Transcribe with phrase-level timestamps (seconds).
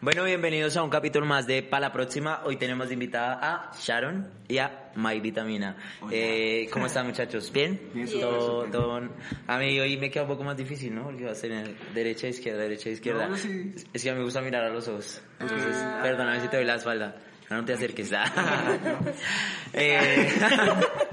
[0.00, 2.42] Bueno, bienvenidos a un capítulo más de Pa' la Próxima.
[2.44, 5.76] Hoy tenemos invitada a Sharon y a My Vitamina.
[6.12, 7.50] Eh, ¿Cómo están muchachos?
[7.50, 7.90] ¿Bien?
[7.92, 9.00] Bien, todo,
[9.48, 11.02] A mí hoy me queda un poco más difícil, ¿no?
[11.02, 13.26] Porque va a ser derecha, izquierda, derecha, izquierda.
[13.26, 13.74] No, sí.
[13.92, 15.20] Es que a mí me gusta mirar a los ojos.
[15.40, 17.16] Entonces, perdóname si te doy la espalda.
[17.50, 18.12] No, no te acerques.
[19.72, 20.28] Eh,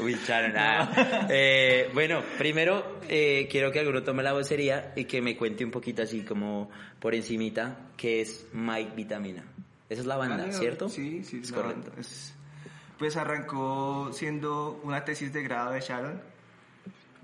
[0.00, 0.52] Uy, Sharon.
[0.56, 1.26] ah.
[1.30, 5.70] Eh, bueno, primero eh, quiero que alguno tome la vocería y que me cuente un
[5.70, 9.44] poquito así como por encimita qué es Mike Vitamina.
[9.88, 10.88] Esa es la banda, ¿cierto?
[10.88, 11.82] Sí, sí, es correcto.
[11.90, 12.00] banda.
[12.00, 12.34] Es-
[12.98, 16.20] pues arrancó siendo una tesis de grado de Sharon.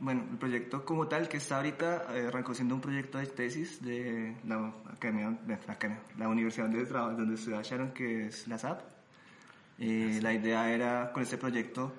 [0.00, 3.80] Bueno, el proyecto como tal que está ahorita eh, arrancó siendo un proyecto de tesis
[3.84, 8.58] de la academia, de la, academia- la universidad donde, donde estudia Sharon, que es la
[8.58, 8.80] SAP.
[9.78, 11.94] Eh, la idea era con este proyecto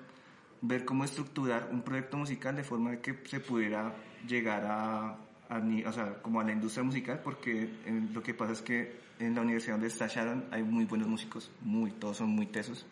[0.62, 3.94] ver cómo estructurar un proyecto musical de forma que se pudiera
[4.26, 5.16] llegar a,
[5.48, 9.00] a o sea, como a la industria musical, porque eh, lo que pasa es que
[9.18, 12.86] en la universidad donde está Sharon hay muy buenos músicos, muy, todos son muy tesos.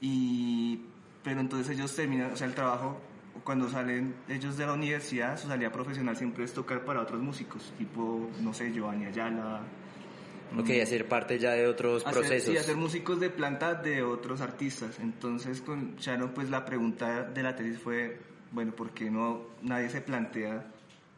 [0.00, 0.80] Y,
[1.22, 3.00] pero entonces ellos terminan, o sea, el trabajo,
[3.44, 7.72] cuando salen ellos de la universidad, su salida profesional siempre es tocar para otros músicos,
[7.78, 9.62] tipo, no sé, Giovanni Ayala.
[10.58, 12.50] Ok, hacer parte ya de otros Hacer- procesos.
[12.52, 14.98] Sí, hacer músicos de planta de otros artistas.
[15.00, 18.18] Entonces con Sharon pues la pregunta de la tesis fue,
[18.50, 20.66] bueno, ¿por qué no nadie se plantea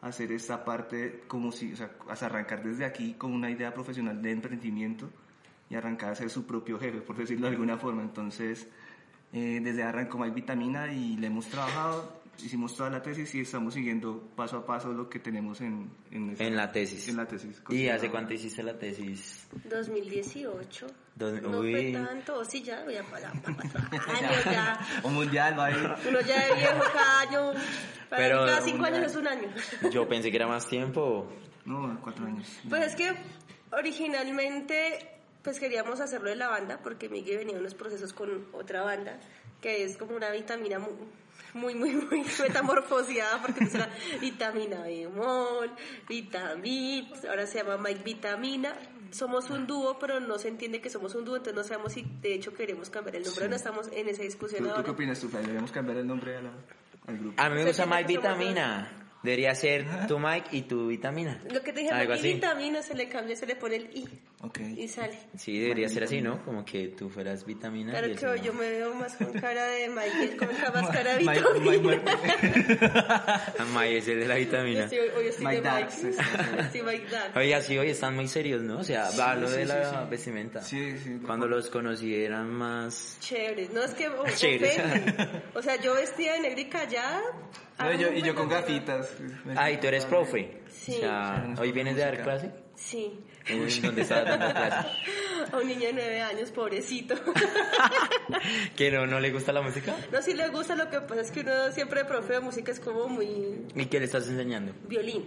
[0.03, 4.21] hacer esta parte como si, o sea, hasta arrancar desde aquí con una idea profesional
[4.21, 5.09] de emprendimiento
[5.71, 8.03] y arrancar a ser su propio jefe, por decirlo de alguna forma.
[8.03, 8.69] Entonces,
[9.33, 13.75] eh, desde arrancó My Vitamina y le hemos trabajado, hicimos toda la tesis y estamos
[13.75, 17.09] siguiendo paso a paso lo que tenemos en, en, esa- En la tesis.
[17.09, 17.63] En la tesis.
[17.69, 19.47] ¿Y hace cuánto hiciste la tesis?
[19.65, 20.87] 2018.
[21.17, 21.73] Dos- no uy.
[21.73, 24.79] fue tanto, sí, ya, ya para años ya.
[25.05, 26.09] Un mundial va a ir.
[26.09, 27.53] Uno ya de viejo cada año.
[28.11, 29.49] Para Pero- cada cinco años es un año.
[29.93, 31.31] Yo pensé que era más tiempo.
[31.65, 32.47] No, cuatro años.
[32.69, 33.15] Pues es que
[33.73, 35.11] originalmente
[35.43, 39.19] pues queríamos hacerlo de la banda porque Miguel venía en unos procesos con otra banda
[39.61, 40.79] que es como una vitamina
[41.55, 43.89] muy, muy, muy metamorfoseada porque es una
[44.21, 45.71] vitamina bemol,
[46.09, 48.75] vitamit, ahora se llama Mike Vitamina.
[49.11, 52.05] Somos un dúo, pero no se entiende que somos un dúo, entonces no sabemos si
[52.21, 54.85] de hecho queremos cambiar el nombre, no estamos en esa discusión ¿Tú, tú ahora.
[54.85, 55.43] qué opinas, tú, Flavio?
[55.47, 56.51] ¿Deberíamos cambiar el nombre a la-
[57.07, 57.41] al grupo?
[57.41, 58.91] A mí me gusta Mike Vitamina.
[59.25, 61.41] Debería ser tu Mike y tu vitamina.
[61.51, 62.35] Lo que te dije, Algo Mike así.
[62.35, 64.07] Vitamina se le cambia, se le pone el I
[64.43, 64.61] Ok.
[64.77, 65.19] y sale.
[65.37, 66.45] Sí, debería ser así, ¿no?
[66.45, 67.91] Como que tú fueras vitamina.
[67.93, 71.25] Claro que yo me veo más con cara de Michael, con la más cara de
[71.25, 72.03] Mike- vitamina.
[72.05, 74.85] Mike- Mike es el de la vitamina.
[74.85, 76.17] estoy, hoy estoy Mike de Dax, Mike.
[76.19, 77.37] es- Sí, Mike Dax.
[77.37, 78.79] Oiga, sí, hoy están muy serios, ¿no?
[78.81, 79.97] O sea, hablo sí, de sí, la sí.
[80.11, 80.61] vestimenta.
[80.63, 81.19] Sí, sí.
[81.25, 83.17] Cuando los conocí eran más...
[83.21, 83.69] Chévere.
[83.73, 84.69] No es que o- Chévere.
[84.83, 85.43] ofende.
[85.55, 87.23] O sea, yo vestida de negro y callada.
[87.79, 89.13] No, y yo, y yo con hago- gafitas.
[89.57, 90.63] Ah, y tú eres profe.
[90.71, 90.93] Sí.
[90.97, 92.53] O sea, Sí, ¿hoy vienes de dar clase?
[92.77, 93.19] Sí.
[93.47, 94.89] ¿En dónde estás dando clase?
[95.53, 97.15] A un niño de nueve años, pobrecito.
[98.77, 99.95] ¿Que no, no le gusta la música?
[100.13, 102.73] No, si le gusta, lo que pasa es que uno siempre de profe de música
[102.73, 104.73] es como muy ¿Y qué le estás enseñando?
[104.89, 105.25] violín.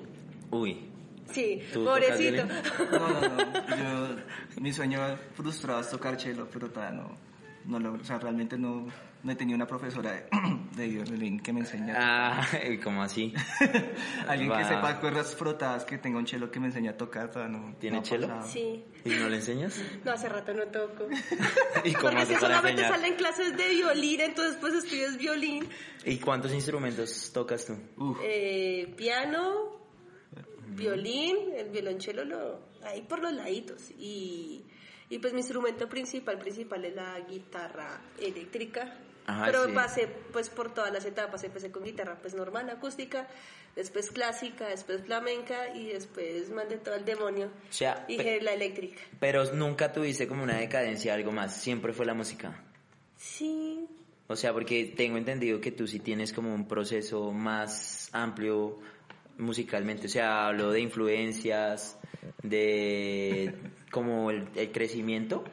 [0.51, 0.89] Uy,
[1.31, 2.45] Sí, ¿Tú tocas pobrecito.
[2.91, 3.75] No, no, no.
[3.75, 4.15] Yo,
[4.61, 7.17] mi sueño frustrado es tocar cello, pero todavía no.
[7.65, 8.87] no lo, o sea, realmente no,
[9.27, 10.25] no he tenido una profesora de,
[10.77, 11.91] de violín que me enseñe.
[11.93, 12.47] ah,
[12.83, 13.33] ¿cómo así?
[14.27, 17.57] Alguien que sepa cuerdas frotadas, que tenga un cello que me enseñe a tocar, todavía
[17.57, 17.75] no.
[17.75, 18.47] ¿Tiene no pasado.
[18.47, 18.85] Sí.
[19.03, 19.79] ¿Y no le enseñas?
[20.05, 21.09] No, hace rato no toco.
[21.83, 22.91] ¿Y cómo Porque si solamente enseñar?
[22.91, 25.67] salen clases de violín, entonces pues estudias violín,
[26.05, 27.75] ¿Y cuántos instrumentos tocas tú?
[28.23, 29.81] Eh, piano,
[30.69, 34.65] violín, el violonchelo lo ahí por los laditos y
[35.09, 38.97] y pues mi instrumento principal principal es la guitarra eléctrica.
[39.25, 39.71] Ajá, pero sí.
[39.73, 43.27] pasé pues por todas las etapas, empecé con guitarra pues normal, acústica,
[43.75, 47.47] después clásica, después flamenca y después mandé todo al demonio.
[47.47, 49.01] O sea, y dije la eléctrica.
[49.19, 51.61] pero nunca tuviste como una decadencia, algo más.
[51.61, 52.63] Siempre fue la música.
[53.17, 53.85] Sí,
[54.27, 58.79] O sea, porque tengo entendido que tú sí tienes como un proceso más amplio
[59.37, 60.07] musicalmente.
[60.07, 61.97] O sea, hablo de influencias,
[62.43, 63.53] de
[63.91, 65.43] como el, el crecimiento.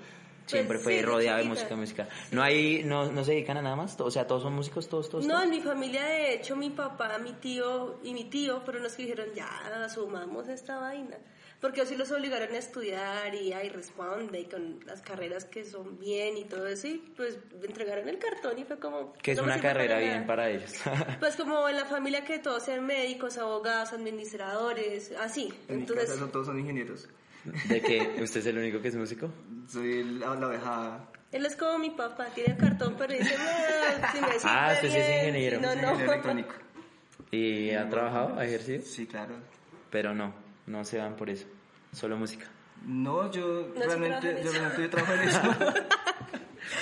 [0.46, 2.08] Siempre Pues fue sí, de rodeado de música, música.
[2.30, 3.98] No hay, no, no se dedican a nada más.
[3.98, 5.24] O sea, todos son músicos, todos, todos.
[5.26, 5.44] No, todos?
[5.44, 9.04] en mi familia, de hecho, mi papá, mi tío y mi tío fueron los que
[9.04, 9.48] dijeron, ya,
[9.84, 11.16] asumamos esta vaina.
[11.62, 15.98] Porque así los obligaron a estudiar y ahí responde y con las carreras que son
[15.98, 16.88] bien y todo eso.
[16.88, 19.14] Y pues entregaron el cartón y fue como...
[19.14, 20.74] Que es no una carrera para bien para ellos.
[21.20, 25.54] Pues como en la familia que todos sean médicos, abogados, administradores, así.
[25.68, 27.08] en mi Entonces, casa son, todos son ingenieros.
[27.44, 29.30] ¿De que ¿Usted es el único que es músico?
[29.68, 30.98] Soy el- la, la oveja.
[31.32, 34.90] él es como mi papá, tiene el cartón, pero dice, "No, si me Ah, usted
[34.90, 35.18] sí es bien".
[35.20, 35.60] ingeniero.
[35.60, 36.12] No, ingeniero no.
[36.12, 36.54] electrónico.
[37.30, 38.82] ¿Y ha trabajado, ha ejercido?
[38.84, 39.34] Sí, claro.
[39.90, 40.32] Pero no,
[40.66, 41.46] no se van por eso.
[41.92, 42.46] Solo música.
[42.86, 45.40] No, yo No, realmente, yo realmente yo trabajo en eso.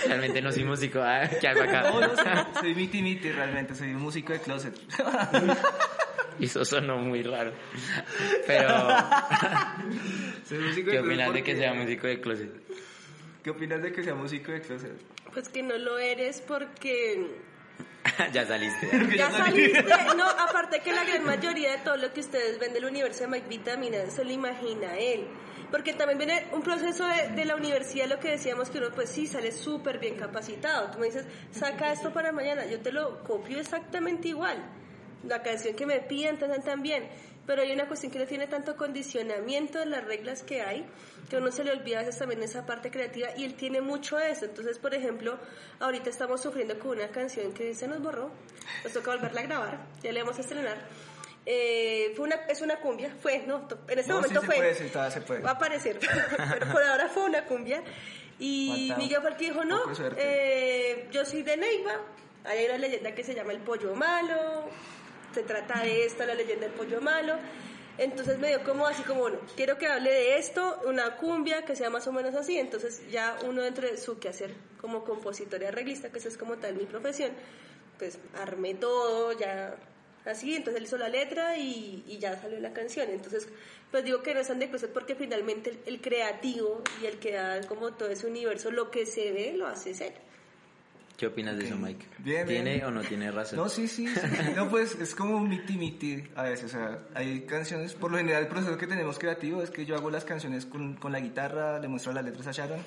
[0.07, 1.01] Realmente no soy músico.
[1.03, 1.91] ah, ¿Qué hago acá?
[1.91, 2.25] No, no, soy,
[2.61, 4.75] soy miti miti realmente, soy un músico de closet.
[6.43, 7.53] Y eso sonó muy raro.
[8.49, 8.69] Pero,
[10.45, 12.51] Soy músico ¿qué de closet opinas de que sea músico de closet?
[13.45, 15.01] ¿Qué opinas de que sea músico de closet?
[15.33, 17.29] Pues que no lo eres porque
[18.33, 18.91] ya saliste.
[19.17, 19.85] ya saliste.
[20.17, 23.29] No, aparte que la gran mayoría de todo lo que ustedes ven del universo de
[23.29, 25.29] Mike Vitamina se lo imagina él.
[25.71, 29.11] Porque también viene un proceso de, de la universidad, lo que decíamos que uno pues
[29.11, 30.91] sí sale súper bien capacitado.
[30.91, 34.82] Tú me dices, saca esto para mañana, yo te lo copio exactamente igual.
[35.29, 37.09] La canción que me piden tan, también.
[37.47, 40.87] Pero hay una cuestión que no tiene tanto condicionamiento de las reglas que hay,
[41.29, 43.81] que a uno se le olvida a veces también esa parte creativa y él tiene
[43.81, 44.45] mucho eso.
[44.45, 45.39] Entonces, por ejemplo,
[45.81, 48.31] ahorita estamos sufriendo con una canción que se nos borró,
[48.85, 50.77] nos toca volverla a grabar, ya le vamos a estrenar.
[51.45, 54.57] Eh, fue una, es una cumbia, fue, no, en este No, sí momento se fue.
[54.57, 55.41] puede, se puede.
[55.41, 55.99] Va a aparecer,
[56.53, 57.83] pero por ahora fue una cumbia.
[58.39, 59.81] Y Falta Miguel fue el que dijo, no,
[60.17, 61.97] eh, yo soy de Neiva,
[62.45, 64.69] hay una leyenda que se llama el pollo malo,
[65.35, 67.37] se trata de esto, la leyenda del pollo malo.
[67.99, 71.77] Entonces me dio como así como, bueno, quiero que hable de esto, una cumbia que
[71.77, 72.59] sea más o menos así.
[72.59, 76.57] Entonces ya uno dentro de su quehacer como compositor y arreglista, que esa es como
[76.57, 77.31] tal mi profesión,
[77.99, 79.77] pues armé todo, ya
[80.25, 83.11] así, entonces él hizo la letra y, ya salió la canción.
[83.11, 83.49] Entonces,
[83.91, 87.33] pues digo que no están de closet porque finalmente el, el creativo y el que
[87.33, 90.32] da como todo ese universo, lo que se ve, lo hace ser.
[91.23, 92.05] ¿Qué opinas de eso, Mike?
[92.19, 92.85] Bien, ¿Tiene bien.
[92.87, 93.57] o no tiene razón?
[93.57, 94.21] No, sí, sí, sí.
[94.57, 96.65] No, pues es como un miti miti a veces.
[96.65, 99.95] O sea, hay canciones, por lo general el proceso que tenemos creativo es que yo
[99.95, 102.81] hago las canciones con, con la guitarra, le muestro las letras a Sharon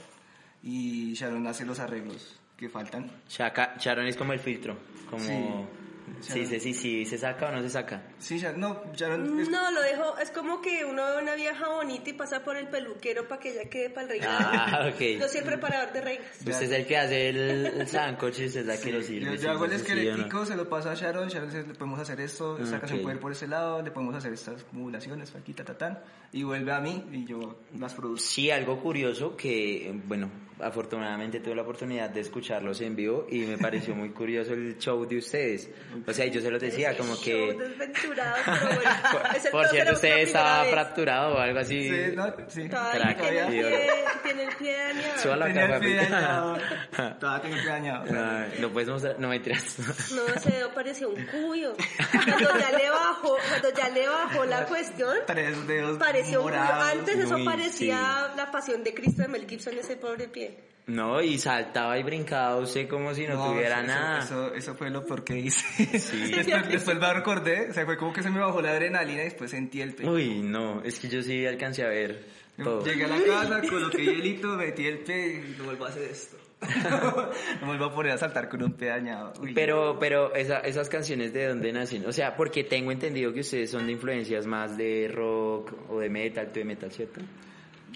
[0.62, 3.10] y Sharon hace los arreglos que faltan.
[3.30, 4.78] Sharon es como el filtro.
[5.10, 5.24] Como.
[5.24, 5.85] Sí.
[6.22, 8.02] Sí, sí, sí, sí, ¿se saca o no se saca?
[8.19, 11.68] Sí, Sharon, no, Sharon es- No, lo dejo, es como que uno ve una vieja
[11.69, 14.50] bonita y pasa por el peluquero para que ella quede para el reinado.
[14.52, 15.00] Ah, ok.
[15.19, 16.28] Yo soy el preparador de reinas.
[16.40, 19.25] Usted es el que hace el, el sancocho y usted es la que lo sirve.
[19.25, 20.02] Yo, yo sí, hago el sí, sí, ¿o no?
[20.02, 22.81] esquelético, se lo paso a Sharon, Sharon dice, le podemos hacer esto, esta Ok.
[22.81, 26.00] canción puede ir por ese lado, le podemos hacer estas modulaciones, aquí, ta, ta, tan,
[26.31, 28.25] y vuelve a mí y yo las produzco.
[28.25, 30.30] Sí, algo curioso que, bueno,
[30.60, 35.06] afortunadamente tuve la oportunidad de escucharlos en vivo y me pareció muy curioso el show
[35.06, 35.69] de ustedes.
[36.07, 37.54] O sea, yo se los decía como Show que...
[37.54, 38.92] desventurado, pero bueno.
[39.36, 41.90] es el Por cierto, usted estaba fracturado o algo así.
[41.90, 42.69] Sí, no, sí.
[42.69, 43.90] Crack, tiene el pie,
[44.24, 45.18] tiene el pie dañado.
[45.22, 46.12] Suba la Tenía el pie papi.
[46.13, 46.57] dañado.
[47.19, 48.06] Todavía tengo el pie dañado.
[48.06, 49.78] No, no puedes mostrar, no me tiras.
[50.13, 51.74] No, ese dedo parecía un cuyo.
[52.12, 56.62] Cuando ya le bajó, cuando ya le bajó la cuestión, Tres dedos pareció un cuyo.
[56.62, 60.44] Antes eso parecía la pasión de Cristo de Mel Gibson, ese pobre pie.
[60.88, 64.19] No, y saltaba y brincaba usted como si no, tuviera eso, nada.
[64.19, 66.00] Eso, eso fue lo peor que hice.
[66.00, 66.31] Sí.
[66.36, 69.25] después, después me recordé, o sea, fue como que se me bajó la adrenalina y
[69.25, 70.07] después sentí el pie.
[70.07, 72.24] Uy, no, es que yo sí alcancé a ver
[72.63, 72.86] todo.
[72.86, 76.38] Llegué a la casa, coloqué hielito, metí el pie y no vuelvo a hacer esto.
[77.62, 79.33] no vuelvo a poner a saltar con un pie dañado.
[79.42, 83.39] Uy, Pero, pero esa- esas canciones de dónde nacen, o sea, porque tengo entendido que
[83.42, 87.21] ustedes son de influencias más de rock o de metal, tú de metal, ¿cierto?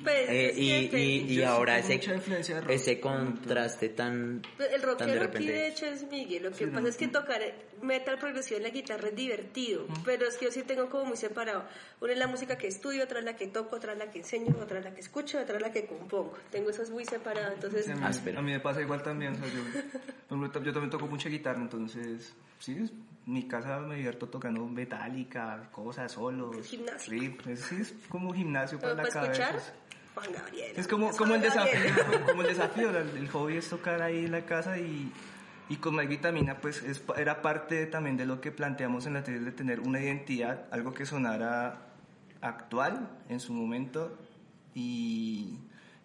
[0.03, 2.71] Pues, Eh, y, y, y sí ahora ese, mucha influencia de rock.
[2.71, 6.43] ese contraste tan, Pues, El tan de rockero aquí de hecho es Miguel.
[6.43, 7.41] Lo que pasa es que tocar
[7.81, 11.17] metal progresivo en la guitarra es divertido, pero es que yo sí tengo como muy
[11.17, 11.63] separado.
[12.01, 14.19] Una es la música que estudio, otra es la que toco, otra es la que
[14.19, 16.33] enseño, otra es la que escucho, otra es la que compongo.
[16.51, 18.05] Tengo eso muy separado, entonces Sí, a, mí,
[18.37, 19.33] a mí me pasa igual también.
[19.33, 22.91] o sea, yo, yo también toco mucha guitarra, entonces, sí, es-
[23.31, 26.65] mi casa me divierto tocando metálica, cosas, solos.
[26.67, 27.11] Gimnasio.
[27.11, 29.49] riff, es- sí, es como gimnasio para ¿Pero la para escuchar?
[29.51, 29.73] cabeza.
[30.15, 30.73] Juan Gabriel.
[30.75, 31.79] Es como, Es como el desafío,
[32.27, 35.11] como el desafío, el, hobby es tocar ahí en la casa y,
[35.69, 39.23] y con My Vitamina pues es, era parte también de lo que planteamos en la
[39.23, 41.85] tesis de tener una identidad, algo que sonara
[42.41, 44.17] actual en su momento
[44.73, 45.57] y,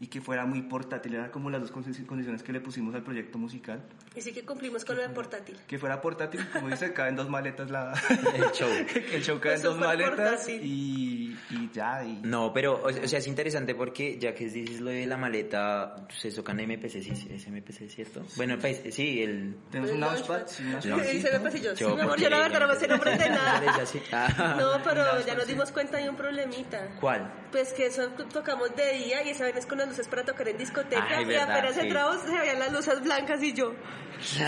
[0.05, 3.03] y que fuera muy portátil, era como las dos condi- condiciones que le pusimos al
[3.03, 3.83] proyecto musical,
[4.15, 5.57] Y sí que cumplimos con lo de portátil.
[5.67, 7.95] que fuera portátil, como dice, caen dos maletas la...
[8.35, 8.69] El show.
[9.13, 12.21] el show cae en dos maletas y, y ya, y...
[12.23, 15.97] No, pero, o, o sea, es interesante porque ya que dices lo de la maleta,
[16.11, 18.23] se tocan MPC, sí, es MPC, ¿cierto?
[18.37, 19.57] Bueno, pues, sí, el...
[19.71, 21.75] Tenemos un launchpad, sí, un me pasó yo.
[21.77, 23.61] Sí, mi amor, porque- yo la verdad no me sé nombres de nada.
[24.59, 26.89] No, pero ya nos dimos cuenta de un problemita.
[27.01, 27.33] ¿Cuál?
[27.51, 30.49] Pues que eso tocamos de día y esa vez es con las luces para tocar
[30.49, 31.81] en discoteca Ay, y verdad, apenas sí.
[31.83, 33.75] entramos se veían las luces blancas y yo.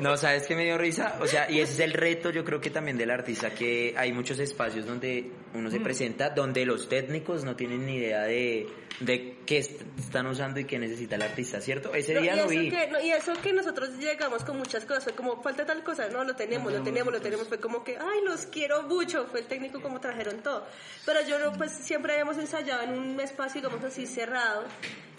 [0.00, 1.16] No, ¿sabes qué me dio risa?
[1.20, 4.12] O sea, y ese es el reto, yo creo que también del artista, que hay
[4.12, 8.68] muchos espacios donde uno se presenta, donde los técnicos no tienen ni idea de,
[9.00, 11.94] de qué est- están usando y qué necesita el artista, ¿cierto?
[11.94, 12.70] Ese No, día lo vi.
[12.70, 16.08] que, no, y eso que nosotros llegamos con muchas cosas, fue como, falta tal cosa,
[16.08, 19.40] no, lo tenemos, lo tenemos, lo tenemos, fue como que, ay, los quiero mucho, fue
[19.40, 20.66] el técnico como trajeron todo.
[21.06, 24.64] Pero yo, no, pues, siempre habíamos ensayado en un espacio, digamos así, cerrado,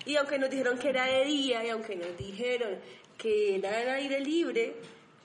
[0.06, 2.76] y aunque nos dijeron que era de día, y aunque nos dijeron
[3.18, 4.76] que era en aire libre,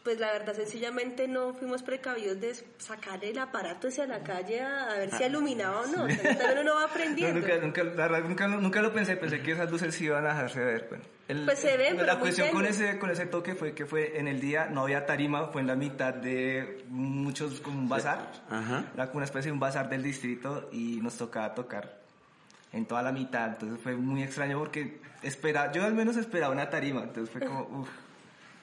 [0.05, 4.95] pues la verdad sencillamente no fuimos precavidos de sacar el aparato hacia la calle a,
[4.99, 6.05] ver si iluminaba o no.
[6.05, 7.41] O sea, también uno va No, aprendiendo.
[7.41, 10.29] nunca, nunca, la verdad, nunca, nunca lo pensé, pensé que esas luces sí iban a
[10.29, 10.87] dejarse ver.
[10.89, 13.85] Bueno, el- Pues se ven, pero La cuestión con ese, con ese toque fue que
[13.85, 17.89] fue en el día, no había tarima, fue en la mitad de muchos, como un
[17.89, 18.31] bazar.
[18.49, 18.85] Ajá.
[18.95, 22.06] Era como una especie de un bazar del distrito y nos tocaba tocar
[22.77, 23.49] en toda la mitad.
[23.55, 27.03] Entonces fue muy extraño porque espera, yo al menos esperaba una tarima.
[27.03, 27.89] Entonces fue como, uff.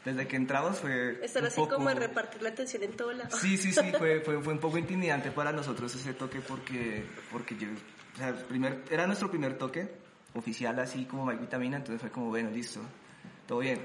[0.05, 1.24] Desde que entramos fue.
[1.24, 3.38] Estar así poco- como de repartir la atención en todo lado.
[3.38, 7.55] Sí, sí, sí, fue, fue, fue un poco intimidante para nosotros ese toque porque, porque
[7.55, 7.70] yo,
[8.13, 9.89] o sea, primer, era nuestro primer toque
[10.34, 12.82] oficial así como Mike Vitamina, entonces fue como, bueno, listo,
[13.48, 13.79] todo bien.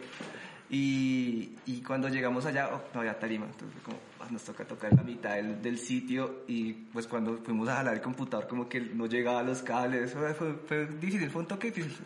[0.70, 4.92] Y, y cuando llegamos allá, oh, no había tarima, entonces como, ah, nos toca tocar
[4.92, 8.80] la mitad del, del sitio y pues cuando fuimos a jalar el computador como que
[8.80, 12.04] no llegaba los cables, fue, fue, fue difícil, fue un toque difícil.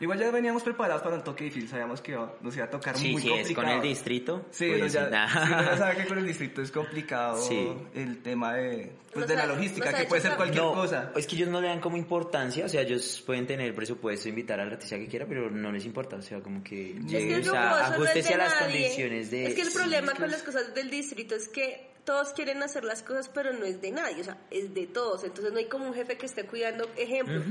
[0.00, 3.12] Igual ya veníamos preparados para un toque difícil, sabíamos que nos iba a tocar Sí,
[3.12, 3.50] muy sí, complicado.
[3.50, 4.46] es con el distrito.
[4.50, 7.68] Sí, pues, uno ya, sí, ya sabe que con el distrito es complicado Sí.
[7.94, 11.12] el tema de, pues, de la logística, que puede ser cualquier no, cosa.
[11.14, 14.58] es que ellos no le dan como importancia, o sea, ellos pueden tener presupuesto, invitar
[14.58, 17.40] al artista que quiera, pero no les importa, o sea, como que Es que el
[17.40, 18.80] o sea, no de a las nadie.
[18.82, 19.46] condiciones de...
[19.48, 21.90] Es que el Sí, problema es que con es- las cosas del distrito es que
[22.04, 25.24] todos quieren hacer las cosas, pero no es de nadie, o sea, es de todos.
[25.24, 26.88] Entonces no hay como un jefe que esté cuidando.
[26.96, 27.42] Ejemplo,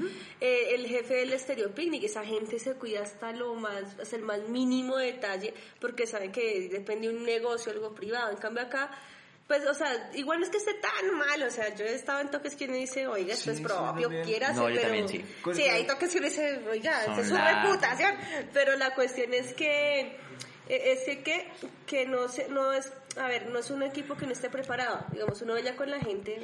[0.42, 4.24] eh, el jefe del Estéreo Picnic, esa gente se cuida hasta lo más, hasta el
[4.24, 8.32] más mínimo detalle, porque saben que depende de un negocio, algo privado.
[8.32, 8.90] En cambio acá,
[9.48, 12.20] pues, o sea, igual no es que esté tan mal, o sea, yo he estado
[12.20, 14.24] en toques que uno dice, oiga, esto Sí, es propio, también.
[14.24, 14.82] quiera No, pero...
[14.82, 15.26] también sí.
[15.56, 18.16] Sí, hay toques que uno dice, oiga, es su la- reputación.
[18.54, 20.18] Pero la cuestión es que
[20.70, 21.48] es que, que,
[21.88, 25.04] que no, se, no es, a ver, no es un equipo que no esté preparado.
[25.12, 26.42] Digamos, uno vaya con la gente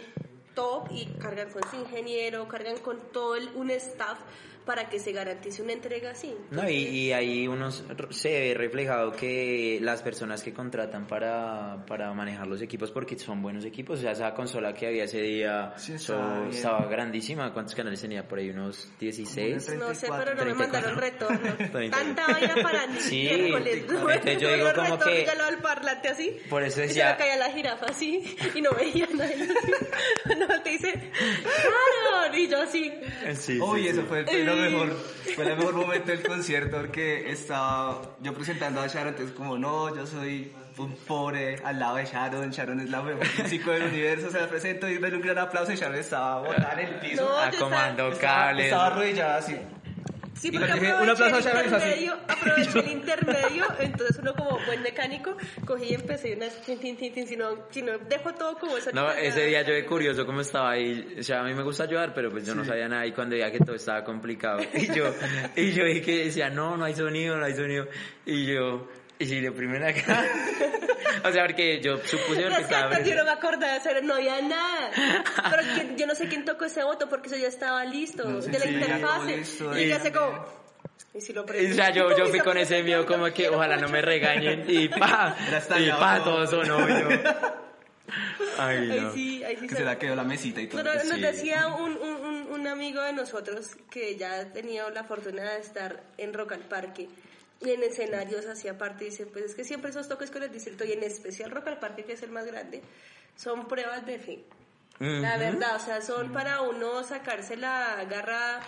[0.55, 4.17] top y cargan con su ingeniero, cargan con todo el- un staff
[4.65, 6.35] para que se garantice una entrega así.
[6.51, 12.11] No, y, y ahí unos se ve reflejado que las personas que contratan para, para
[12.13, 15.73] manejar los equipos, porque son buenos equipos, o sea, esa consola que había ese día
[15.77, 18.27] Sí, so- estaba grandísima, ¿cuántos canales tenía?
[18.27, 19.65] Por ahí unos 16.
[19.65, 20.55] Como No sé, pero no me 34.
[20.55, 21.55] mandaron retorno.
[21.57, 21.89] 34.
[22.15, 26.07] Tanta vaina para ni Sí, entonces yo digo como que- y ya lo al parlante
[26.09, 26.37] así.
[26.49, 29.29] Por eso Y se decía- me caía la jirafa así y no veía nada.
[30.37, 32.35] No, te dice, ¡Claro!
[32.37, 32.91] Y yo así.
[33.35, 34.07] Sí, Uy, sí, eso sí.
[34.07, 34.97] fue, fue lo mejor,
[35.35, 39.95] fue el mejor momento del concierto porque estaba yo presentando a Sharon, entonces como no,
[39.95, 44.29] yo soy un pobre al lado de Sharon, Sharon es la mejor músico del universo,
[44.29, 47.23] se la presento y ven un gran aplauso y Sharon estaba botada en el piso.
[47.23, 48.65] No, yo Acomodando estaba- cables.
[48.65, 49.57] Estaba arrodillada así.
[50.35, 54.59] Sí, porque dije, aproveché, un aplauso a el intermedio, aproveché el intermedio, entonces uno como
[54.65, 58.33] buen mecánico, cogí y empecé una tin, tin, tin, tin, si no, si no dejo
[58.33, 58.91] todo como eso.
[58.93, 61.83] No, ese día yo de curioso cómo estaba ahí, o sea, a mí me gusta
[61.83, 64.87] ayudar, pero pues yo no sabía nada y cuando veía que todo estaba complicado y
[64.93, 65.13] yo,
[65.55, 67.87] y yo que decía, no, no hay sonido, no hay sonido,
[68.25, 68.87] y yo,
[69.19, 70.23] y si de primera acá,
[71.23, 72.95] o sea, porque yo supuse No, que es que estaba...
[72.95, 74.91] antes yo no me acordaba de hacer, no había nada.
[75.49, 78.41] Pero que- yo no sé quién tocó ese botón porque eso ya estaba listo, No
[78.41, 79.37] sé, de la sí, interfase.
[79.37, 80.45] listo, y ya sé como...
[81.13, 83.77] Y si lo O sea, yo, yo fui se con ese miedo como que ojalá
[83.77, 85.35] no me regañen y pa,
[85.79, 86.45] y pa, todo.
[86.45, 87.07] sonó yo,
[88.59, 89.13] ay Ahí no.
[89.13, 90.83] sí, ahí sí Que se la quedó la mesita y todo.
[90.83, 91.21] Pero nos Sí.
[91.21, 95.59] decía un, un, un, un amigo de nosotros que ya ha tenido la fortuna de
[95.61, 97.07] estar en Rock al Parque
[97.65, 100.85] y en escenarios hacía parte, dice, pues es que siempre esos toques con el distrito
[100.85, 102.81] y en especial Rock al Parque, que es el más grande,
[103.35, 104.43] son pruebas de fe.
[104.99, 105.39] La Ujú.
[105.39, 108.61] verdad, o sea, son para uno sacarse la garra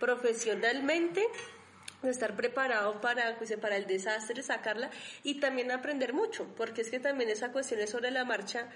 [0.00, 1.26] profesionalmente,
[2.02, 4.90] estar preparado para, pues, para el desastre, sacarla
[5.22, 8.68] y también aprender mucho, porque es que también esa cuestión es sobre la marcha.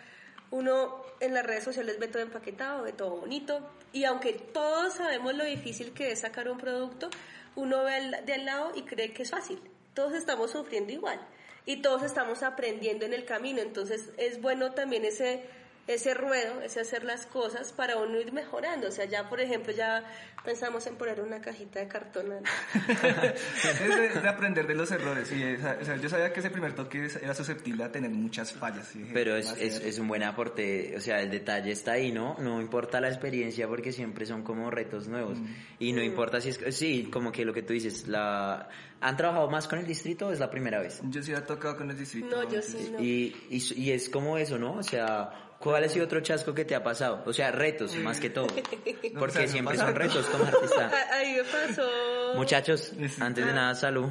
[0.50, 5.34] Uno en las redes sociales ve todo empaquetado, ve todo bonito, y aunque todos sabemos
[5.34, 7.10] lo difícil que es sacar un producto,
[7.58, 9.60] uno ve de al lado y cree que es fácil.
[9.94, 11.20] Todos estamos sufriendo igual
[11.66, 15.42] y todos estamos aprendiendo en el camino, entonces es bueno también ese
[15.88, 18.86] ese ruedo, ese hacer las cosas para uno ir mejorando.
[18.88, 20.04] O sea, ya, por ejemplo, ya
[20.44, 22.28] pensamos en poner una cajita de cartón.
[22.28, 22.36] ¿no?
[22.88, 25.32] es, de, es de aprender de los errores.
[25.32, 28.10] Y, esa- o sea, yo sabía que ese primer toque es- era susceptible a tener
[28.10, 28.92] muchas fallas.
[28.94, 29.86] dije, Pero "Va es, a es, ser".
[29.86, 32.36] es un buen aporte, o sea, el detalle está ahí, ¿no?
[32.38, 35.38] No importa la experiencia porque siempre son como retos nuevos.
[35.78, 38.68] Y no importa si es, sí, como que lo que tú dices, la
[39.00, 41.00] ¿han trabajado más con el distrito o es la primera vez?
[41.04, 42.28] Yo sí había tocado con el distrito.
[42.28, 43.00] No, yo sí, no.
[43.02, 44.72] Y, y, y es como eso, ¿no?
[44.74, 47.22] O sea, ¿cuál ha sido otro chasco que te ha pasado?
[47.26, 48.46] O sea, retos, más que todo.
[49.12, 50.90] No, Porque o sea, no siempre son retos como artista.
[51.12, 51.88] Ahí me pasó.
[52.34, 54.08] Muchachos, antes de nada, salud.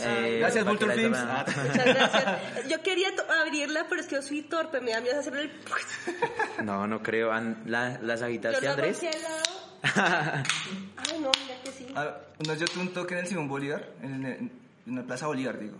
[0.00, 1.18] Eh, Gracias, Vulture Films.
[1.20, 1.44] Ah.
[1.46, 2.68] Muchas gracias.
[2.70, 3.08] Yo quería
[3.42, 5.50] abrirla, pero es que yo soy torpe, me da miedo hacer el...
[6.64, 7.30] No, no creo.
[7.66, 8.96] ¿La, ¿Las Yo agitaste, Andrés?
[8.96, 10.44] hacia el lado.
[10.96, 11.86] Ay, no, mira que sí.
[11.94, 14.52] Ah, no, yo tuve un toque en el Simón Bolívar, en, en-
[14.86, 15.76] en la Plaza Bolívar, digo.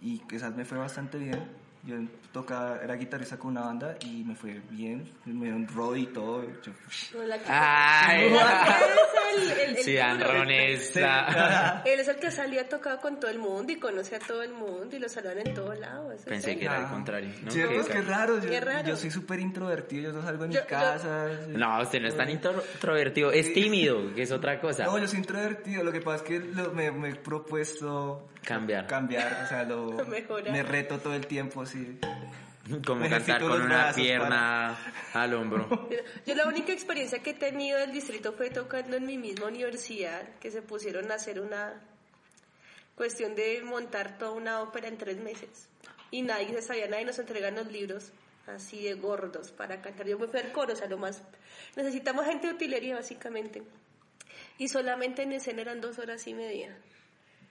[0.00, 1.44] Y quizás me fue bastante bien.
[1.84, 1.96] Yo
[2.32, 5.08] tocaba, era guitarrista con una banda y me fue bien.
[5.24, 6.42] Me dieron road y todo.
[6.62, 6.72] Yo,
[7.46, 8.32] Ay, es
[9.42, 10.22] el- el- el sí, Él
[12.00, 14.52] es el que salía a tocar con todo el mundo y conoce a todo el
[14.52, 16.22] mundo y lo saludan en todos lados.
[16.24, 16.90] Pensé que era al Ah.
[16.90, 17.30] contrario.
[17.42, 17.50] ¿no?
[17.50, 18.38] Sí, Que- pues qué raro.
[18.40, 18.88] Yo, Qué raro.
[18.88, 21.28] yo soy súper introvertido, yo no salgo mi Yo- yo- casa.
[21.46, 21.52] sí.
[21.52, 24.84] No, usted no es tan intro- introvertido, es tímido, que es otra cosa.
[24.84, 25.84] No, yo soy introvertido.
[25.84, 28.86] Lo que pasa es que lo- me, me he propuesto Cambiar.
[28.86, 29.44] cambiar.
[29.44, 30.52] O sea, lo, Mejorar.
[30.52, 31.98] me reto todo el tiempo, sí.
[32.84, 34.76] Como Me cantar con una pierna
[35.14, 35.88] al hombro.
[36.26, 40.28] Yo la única experiencia que he tenido del distrito fue tocando en mi misma universidad,
[40.40, 41.80] que se pusieron a hacer una
[42.94, 45.68] cuestión de montar toda una ópera en tres meses.
[46.10, 48.12] Y nadie se sabía, nadie nos entregan los libros
[48.46, 50.06] así de gordos para cantar.
[50.06, 51.22] Yo me fui al coro, o sea, lo más...
[51.76, 53.62] Necesitamos gente de utilería, básicamente.
[54.56, 56.76] Y solamente en escena eran dos horas y media.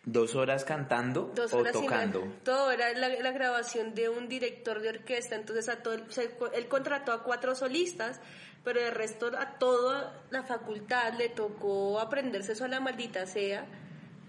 [0.10, 2.24] ¿Dos horas cantando Dos o horas tocando?
[2.46, 6.06] Todo era la, la grabación de un director de orquesta, entonces a todo, el-
[6.54, 8.22] él contrató a cuatro solistas,
[8.64, 13.66] pero el resto a toda la facultad le tocó aprenderse eso a la maldita sea,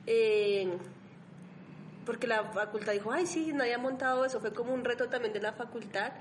[0.07, 0.69] eh,
[2.05, 5.33] porque la facultad dijo, ay sí, nadie ha montado eso, fue como un reto también
[5.33, 6.13] de la facultad.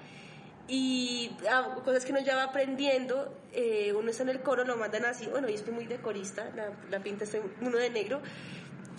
[0.69, 4.75] Y ah, cosas que uno ya va aprendiendo, eh, uno está en el coro, lo
[4.75, 8.21] mandan así, bueno, yo estoy muy de corista, la, la pinta estoy uno de negro,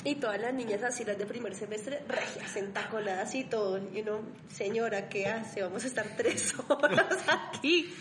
[0.04, 3.78] y todas las niñas así, las de primer semestre, regias, entacoladas y todo.
[3.92, 5.62] Y uno, señora, ¿qué hace?
[5.62, 7.92] Vamos a estar tres horas aquí.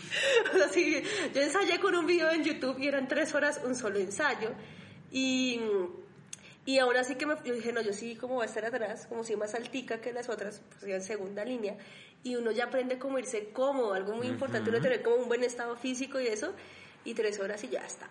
[0.54, 1.02] O sea, sí,
[1.34, 4.50] yo ensayé con un video en YouTube y eran tres horas un solo ensayo.
[5.10, 5.60] Y,
[6.64, 9.06] y ahora sí que me, yo dije, no, yo sí como voy a estar atrás,
[9.08, 11.76] como soy más altica que las otras, pues yo en segunda línea.
[12.22, 15.42] Y uno ya aprende cómo irse cómodo, algo muy importante, uno tener como un buen
[15.42, 16.54] estado físico y eso.
[17.04, 18.08] Y tres horas y ya está,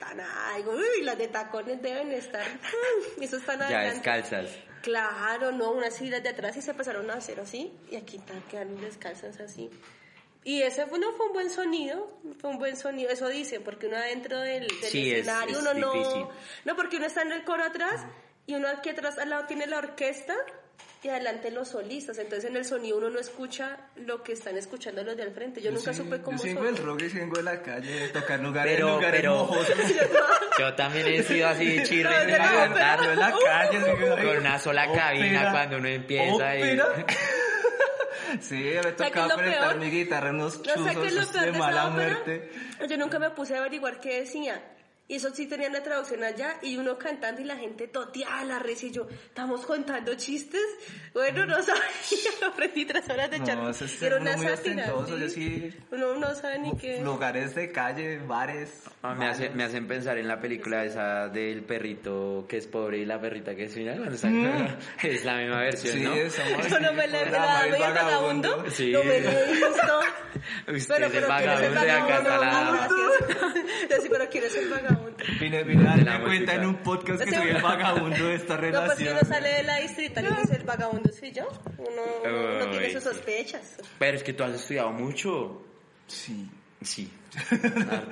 [0.00, 0.56] nada.
[0.56, 2.46] Digo, uy, las de tacones deben estar,
[3.20, 4.46] eso están Ya descalzas.
[4.82, 8.40] Claro, no, unas filas de atrás y se empezaron a hacer así, y aquí están
[8.42, 9.68] quedando descalzas así.
[10.44, 13.88] Y ese fue, no, fue un buen sonido, fue un buen sonido, eso dicen, porque
[13.88, 16.20] uno adentro del, del Sí, es- escenario, es uno difícil.
[16.20, 16.30] no...
[16.66, 18.04] No, porque uno está en el coro atrás,
[18.46, 20.36] y uno aquí atrás al lado tiene la orquesta,
[21.02, 25.04] y adelante los solistas, entonces en el sonido uno no escucha lo que están escuchando
[25.04, 25.60] los de al frente.
[25.62, 26.74] Yo, nunca sí, supe cómo Yo vengo son.
[26.74, 29.76] del rock y vengo de la calle, de tocar lugares, Pero- lugares pero- mojosos.
[30.58, 34.24] Yo también he sido así chirre No, en yo la no, Yo en la calle,
[34.26, 36.80] con una sola cabina cuando uno empieza y...
[38.40, 39.76] Sí, me tocaba peor?
[39.76, 42.50] mi guitarra en unos No sé qué es lo chuzos peor de mala muerte.
[42.88, 44.62] Yo nunca me puse a averiguar qué decía.
[45.08, 48.58] Y eso sí tenían la traducción allá y uno cantando y la gente toteaba la
[48.58, 50.60] risa y yo, ¿estamos contando chistes?
[51.14, 51.80] Bueno, no sabía,
[52.48, 53.70] aprendí tres horas de No, charla.
[53.70, 54.86] eso es Era uno una muy sátira.
[55.28, 55.72] ¿sí?
[55.92, 57.00] Uno no sabe ni qué.
[57.02, 58.82] Lugares de calle, bares.
[59.02, 62.98] Ah, me, hace- me hacen pensar en la película esa del perrito que es pobre
[62.98, 63.98] y la perrita que es final.
[63.98, 64.28] cuando está-
[65.06, 66.14] Es la misma versión, Sí, ¿no?
[66.30, 68.64] somos- Yo no me la la Mabel doy el vagabundo.
[68.70, 68.90] Sí.
[68.90, 70.00] No me le visto.
[70.66, 72.40] Usted Pero, es pero el ¿quién es el vagabundo de acá vagabundo?
[72.40, 73.54] la...
[73.96, 74.95] Yo sí, pero ¿quién es el vagabundo?
[75.40, 78.60] Vine, vine a darme cuenta en un podcast que soy el vagabundo de esta No,
[78.84, 79.18] pues si relación.
[79.20, 82.92] uno sale de la distrital y dice el vagabundo soy yo, uno, uno, uno tiene
[82.92, 83.76] sus sospechas.
[83.98, 85.62] Pero es que tú has estudiado mucho.
[86.06, 86.48] Sí.
[86.82, 87.10] Sí.
[87.50, 88.10] Harto.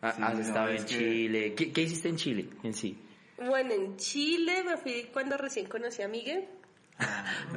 [0.00, 1.54] Ha- Sí, has no, estado es en que- Chile.
[1.54, 2.98] ¿Qué, qué hiciste en Chile en sí?
[3.36, 6.44] Bueno, en Chile me fui cuando recién conocí a Miguel.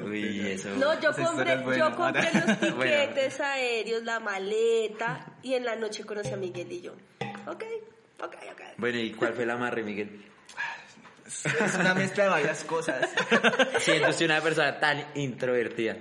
[0.03, 0.69] Uy, eso.
[0.77, 3.51] No, yo compré, es yo compré los tiquetes Bueno.
[3.51, 6.93] aéreos, la maleta, y en la noche conocí a Miguel y yo.
[7.47, 7.63] Ok,
[8.25, 8.61] ok, ok.
[8.77, 10.25] Bueno, ¿y cuál fue la amarre, Miguel?
[11.25, 13.09] Es una mezcla de varias cosas.
[13.79, 15.95] Siento usted una persona tan introvertida.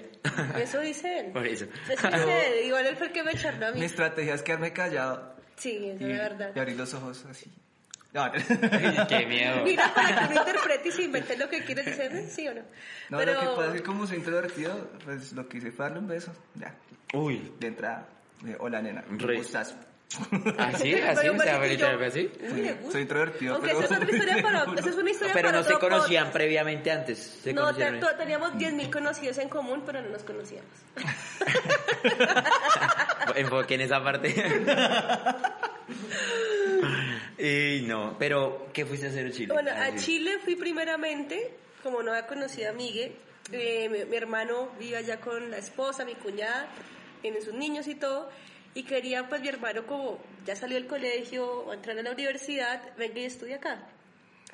[0.59, 1.33] Eso dice él.
[1.33, 1.67] Por eso.
[1.89, 2.67] Eso dice él.
[2.67, 3.87] Igual él fue el que me charló a Mi mí.
[3.87, 6.51] estrategia es quedarme callado Sí, eso y, es verdad.
[6.55, 7.51] y abrir los ojos así.
[8.13, 8.33] No, no.
[9.09, 9.63] Qué miedo.
[9.65, 12.63] Mira, para que uno interprete y se invente lo que quiere decir, ¿sí o no?
[13.11, 13.35] No, Pero...
[13.35, 16.09] lo que pasa es que como soy introvertido, pues lo que hice fue darle un
[16.09, 16.33] beso.
[16.57, 16.75] Ya,
[17.15, 17.53] Uy.
[17.61, 18.09] de entrada.
[18.59, 19.03] Hola, nena.
[19.05, 19.77] ¿Cómo Re- estás?
[20.59, 20.95] ¿Así?
[20.95, 21.29] ¿Así?
[21.29, 21.61] ¿O sea,
[22.05, 22.33] así?
[22.53, 22.93] Uy, le gusta.
[22.93, 23.81] Soy introvertido, Aunque pero...
[23.85, 26.91] esa es otra historia para, esa es una historia Pero para no se conocían previamente
[26.91, 27.19] antes.
[27.43, 30.69] Se No, to- teníamos 10.000 conocidos en común, pero no nos conocíamos.
[33.37, 34.35] Enfoque en esa parte.
[37.39, 39.53] y no, pero ¿qué fuiste a hacer en Chile?
[39.53, 39.95] Bueno, a.
[39.95, 43.15] Chile fui primeramente, como no había conocido a Miguel,
[43.53, 46.67] eh, mi, mi hermano vive allá con la esposa, mi cuñada,
[47.23, 48.29] tienen sus niños y todo,
[48.75, 52.83] y quería pues mi hermano como ya salió del colegio o entrar a la universidad,
[52.97, 53.89] venga y estudia acá.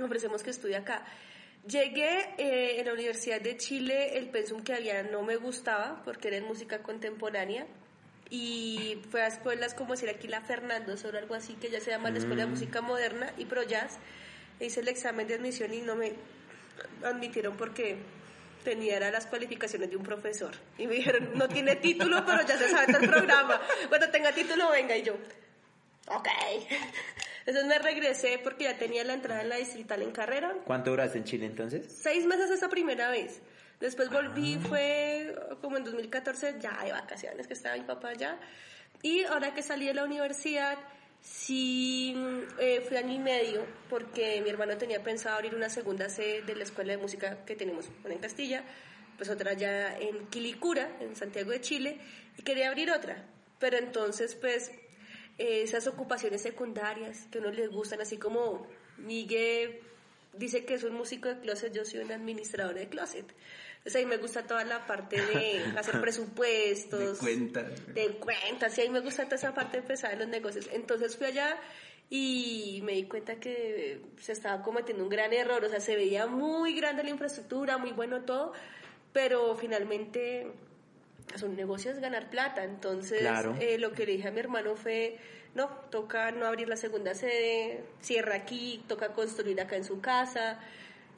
[0.02, 1.04] Ofrecemos que estudie acá.
[1.66, 6.28] Llegué eh, en la Universidad de Chile, el pensum que había no me gustaba porque
[6.28, 7.66] era en música contemporánea
[8.30, 11.90] y fue a escuelas como decir aquí la Fernando Soro, algo así que ya se
[11.90, 13.98] llama la Escuela de Música Moderna y Pro Jazz.
[14.60, 16.14] Hice el examen de admisión y no me
[17.04, 17.98] admitieron porque
[18.66, 22.58] tenía era las cualificaciones de un profesor y me dijeron no tiene título pero ya
[22.58, 25.14] se sabe todo el programa cuando tenga título venga y yo
[26.08, 26.28] ok
[27.46, 31.18] entonces me regresé porque ya tenía la entrada en la distrital en carrera ¿Cuánto duraste
[31.18, 31.86] en Chile entonces?
[32.02, 33.40] seis meses esa primera vez.
[33.78, 38.38] Después volví, fue como en 2014, ya de vacaciones, que estaba mi papá allá.
[39.02, 40.78] Y ahora que salí de la universidad,
[41.26, 42.14] sí
[42.58, 46.54] eh, fui año y medio, porque mi hermano tenía pensado abrir una segunda sede de
[46.54, 48.64] la escuela de música que tenemos, una en Castilla,
[49.16, 51.98] pues otra ya en Quilicura, en Santiago de Chile,
[52.38, 53.24] y quería abrir otra.
[53.58, 54.70] Pero entonces, pues,
[55.38, 58.66] eh, esas ocupaciones secundarias que a uno les gustan, así como
[58.98, 59.80] Miguel
[60.32, 63.26] dice que es un músico de closet, yo soy un administrador de closet.
[63.86, 67.18] O sea, a mí me gusta toda la parte de hacer presupuestos.
[67.20, 67.94] De cuentas.
[67.94, 70.68] De cuentas, y a mí me gusta toda esa parte de empezar en los negocios.
[70.72, 71.56] Entonces fui allá
[72.10, 75.64] y me di cuenta que se estaba cometiendo un gran error.
[75.64, 78.52] O sea, se veía muy grande la infraestructura, muy bueno todo,
[79.12, 80.48] pero finalmente
[81.28, 82.64] pues, un negocio es ganar plata.
[82.64, 83.56] Entonces, Claro.
[83.60, 85.16] eh, lo que le dije a mi hermano fue,
[85.54, 90.60] no, toca no abrir la segunda sede, cierra aquí, toca construir acá en su casa.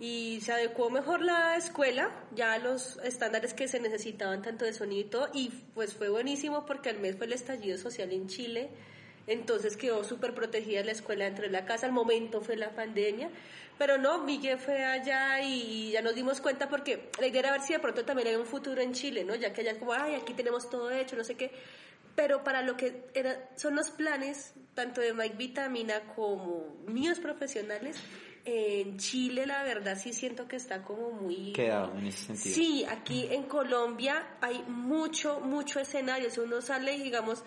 [0.00, 4.72] Y se adecuó mejor la escuela, ya a los estándares que se necesitaban, tanto de
[4.72, 8.28] sonido y todo, y pues fue buenísimo porque al mes fue el estallido social en
[8.28, 8.70] Chile,
[9.26, 13.28] entonces quedó súper protegida la escuela dentro de la casa, al momento fue la pandemia,
[13.76, 17.60] pero no, Miguel fue allá y ya nos dimos cuenta porque la idea era ver
[17.60, 19.34] si de pronto también hay un futuro en Chile, ¿no?
[19.34, 21.50] Ya que allá es como, ay, aquí tenemos todo hecho, no sé qué,
[22.14, 27.96] pero para lo que era, son los planes, tanto de Mike Vitamina como míos profesionales,
[28.50, 31.52] en Chile la verdad sí siento que está como muy...
[31.52, 32.54] Quedado en ese sentido.
[32.54, 36.30] Sí, aquí en Colombia hay mucho, mucho escenario.
[36.30, 37.44] Si uno sale, y, digamos,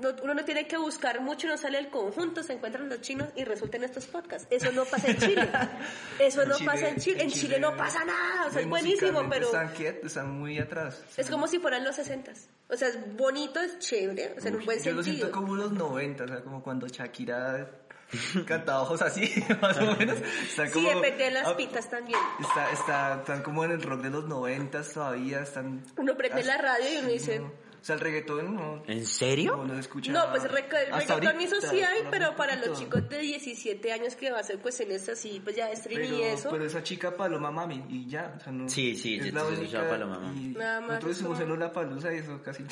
[0.00, 3.28] no- uno no tiene que buscar mucho, uno sale del conjunto, se encuentran los chinos
[3.36, 4.46] y resultan estos podcasts.
[4.50, 5.48] Eso no pasa en Chile.
[6.18, 7.22] Eso no Chile- pasa en Chile.
[7.24, 8.46] En Chile no pasa nada.
[8.46, 11.02] O sea, es buenísimo, pero Están quietos, están muy atrás.
[11.16, 12.48] es como si fueran los sesentas.
[12.68, 15.26] O sea, es bonito, es chévere, o sea, en un buen Yo lo sentido.
[15.26, 17.81] siento como los 90, o sea, como cuando Shakira
[18.46, 20.18] cantaba ojos así, más o menos.
[20.18, 22.18] Está Sí, como, depende de las ah, pitas también.
[22.40, 25.84] Está, está, están como en el rock de los 90 todavía, están...
[25.96, 27.40] Uno prende la radio y uno dice...
[27.40, 27.61] no.
[27.82, 28.82] O sea, el reggaetón no...
[28.86, 29.56] ¿En serio?
[29.56, 30.12] No, no se escucha.
[30.12, 34.14] No, pues reco- hasta reggaetón ahorita, sí hay, pero para los chicos de 17 años
[34.14, 36.48] que va a ser pues en esto así, pues ya streaming Pero, y eso.
[36.52, 38.68] pero esa chica Paloma Mami, y ya, o sea, no...
[38.68, 40.40] Sí, sí, es la única, escuchaba Paloma Mami.
[40.56, 42.64] Nada más Nosotros hicimos como- en Lollapalooza y eso casi...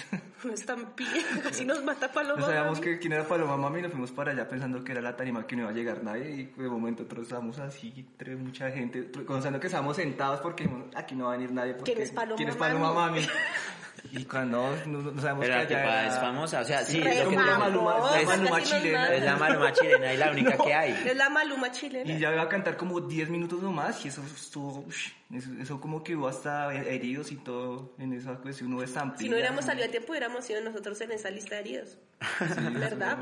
[0.44, 2.40] No están pidiendo, casi nos mata Paloma.
[2.40, 2.90] No sabíamos Mami.
[2.92, 5.44] que quién era Paloma Mami y nos fuimos para allá pensando que era la tarima
[5.46, 9.03] que no iba a llegar nadie y de momento nosotros estábamos así, entre mucha gente,
[9.03, 11.75] pensando que estábamos sentados porque dijimos, aquí no va a venir nadie.
[11.75, 13.20] Porque, ¿Quién es Paloma ¿quién es Paloma Mami?
[13.20, 13.29] Mami?
[14.13, 17.25] Y cuando no, no sabemos Pero la que tipa es famosa, o sea, sí, Re
[17.25, 19.15] lo que la Maluma, es la Maluma chilena.
[19.15, 20.93] es la Maluma chilena y la única que hay.
[21.07, 22.11] Es la Maluma chilena.
[22.11, 24.85] Y ya iba a cantar como 10 minutos nomás y eso estuvo,
[25.33, 29.21] eso, eso como que hubo hasta heridos y todo en esa cuestión, hubo estampillas.
[29.21, 31.99] Si no hubiéramos salido a tiempo, hubiéramos sido nosotros en esa lista de heridos.
[32.73, 33.19] ¿Verdad?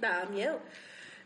[0.00, 0.60] Daba miedo.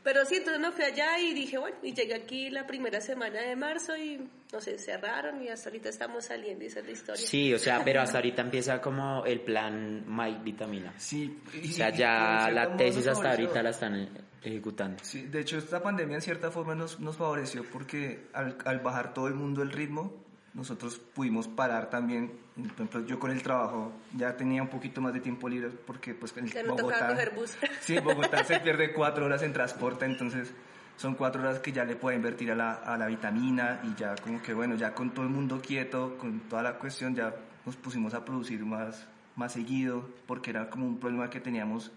[0.06, 3.40] Pero sí, entonces me fui allá y dije, bueno, y llegué aquí la primera semana
[3.40, 6.92] de marzo y, no sé, cerraron y hasta ahorita estamos saliendo y esa es la
[6.92, 7.26] historia.
[7.26, 10.94] Sí, o sea, pero hasta ahorita empieza como el plan My Vitamina.
[10.96, 11.40] Sí.
[11.60, 13.46] y- O sea, ya la tesis nos hasta favoreció.
[13.46, 14.08] ahorita la están eh,
[14.44, 15.02] ejecutando.
[15.02, 19.12] Sí, de hecho esta pandemia en cierta forma nos, nos favoreció porque al, al bajar
[19.12, 22.45] todo el mundo el ritmo, nosotros pudimos parar también.
[22.58, 26.34] Ejemplo, yo con el trabajo ya tenía un poquito más de tiempo libre porque pues
[26.36, 27.08] en Ya Bogotá...
[27.08, 27.56] coger bus.
[27.80, 30.54] Sí, en Bogotá se pierde cuatro horas en transporte, entonces
[30.96, 34.14] son cuatro horas que ya le puede invertir a la, a la vitamina y ya
[34.16, 37.34] como que bueno, ya con todo el mundo quieto, con toda la cuestión, ya
[37.66, 41.92] nos pusimos a producir más, más seguido porque era como un problema que teníamos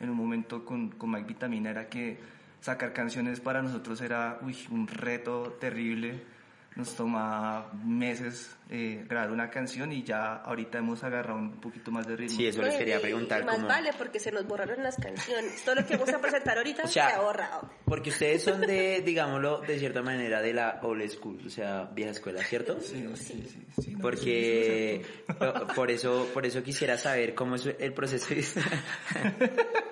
[0.00, 2.18] en un momento con, con Mike Vitamina, era que
[2.60, 6.37] sacar canciones para nosotros era uy, un reto terrible.
[6.78, 12.06] Nos toma meses eh, grabar una canción y ya ahorita hemos agarrado un poquito más
[12.06, 12.36] de ritmo.
[12.36, 13.42] Sí, eso les Bueno, quería preguntar.
[13.42, 15.62] y más vale, porque se nos borraron las canciones.
[15.64, 17.68] Todo lo que vamos a presentar ahorita O sea, se ha borrado.
[17.84, 22.12] Porque ustedes son de, digámoslo, de cierta manera, de la old school, o sea, vieja
[22.12, 22.80] escuela, ¿cierto?
[22.80, 23.66] Sí, sí, sí.
[23.82, 25.04] sí, no, Porque
[25.38, 28.26] po- por eso, por eso quisiera saber cómo es el proceso.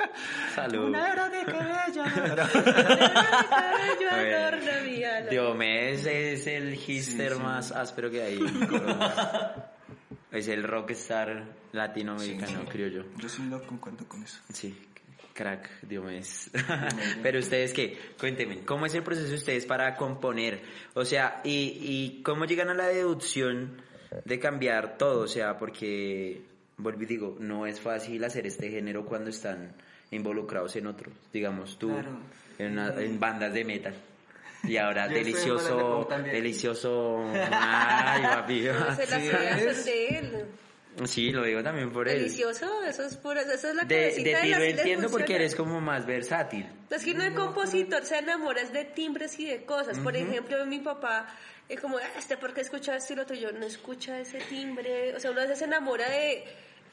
[0.54, 0.88] Salud.
[0.88, 2.04] Una era de cabello.
[3.98, 4.36] Bueno.
[4.36, 5.30] adorno mi alma.
[5.30, 7.42] Diomedes es el hister Sí, sí.
[7.42, 8.38] más áspero que hay.
[8.38, 8.68] en
[10.32, 13.02] es el rockstar latinoamericano, creo yo.
[13.18, 14.40] Yo sí no concuerdo con eso.
[14.52, 14.76] Sí,
[15.34, 16.50] crack, Diomedes.
[17.22, 20.62] Pero ustedes qué, cuéntenme, ¿cómo es el proceso de ustedes para componer?
[20.94, 23.82] O sea, y, y cómo llegan a la deducción
[24.24, 26.42] de cambiar todo, o sea, porque,
[26.76, 29.74] vuelvo y digo, no es fácil hacer este género cuando están
[30.10, 32.18] involucrados en otros, digamos tú, Claro.
[32.58, 33.94] en, una- en bandas de metal.
[34.64, 38.60] Y ahora delicioso, delicioso, ay, papi.
[38.62, 40.46] No se las de él.
[41.04, 42.20] Sí, lo digo también por él.
[42.20, 45.54] Delicioso, eso es pura, eso es la De, de de ti lo entiendo porque eres
[45.54, 46.66] como más versátil.
[46.88, 49.98] Es que uno de compositor se enamora es de timbres y de cosas.
[49.98, 51.26] Por ejemplo, mi papá
[51.68, 53.36] es como, "Ah, este, ¿por qué escucha esto y lo otro?
[53.36, 55.14] Yo no escucha ese timbre.
[55.14, 56.44] O sea, uno a veces se enamora de,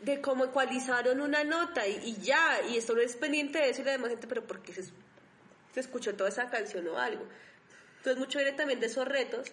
[0.03, 2.61] de cómo ecualizaron una nota y, y ya.
[2.69, 4.83] Y esto no es pendiente de eso y la demás gente, pero ¿por qué se,
[4.83, 7.25] se escuchó toda esa canción o algo?
[7.97, 9.51] Entonces, mucho viene también de esos retos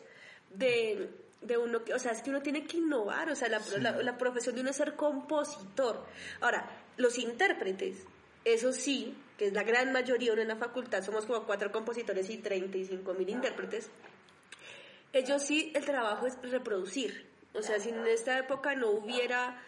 [0.51, 1.09] de,
[1.41, 4.03] de uno que, o sea, es que uno tiene que innovar, o sea, la, la,
[4.03, 6.05] la profesión de uno es ser compositor.
[6.41, 7.99] Ahora, los intérpretes,
[8.45, 12.29] eso sí, que es la gran mayoría, uno en la facultad, somos como cuatro compositores
[12.29, 13.89] y 35 mil intérpretes,
[15.13, 17.29] ellos sí, el trabajo es reproducir.
[17.55, 19.61] O sea, si en esta época no hubiera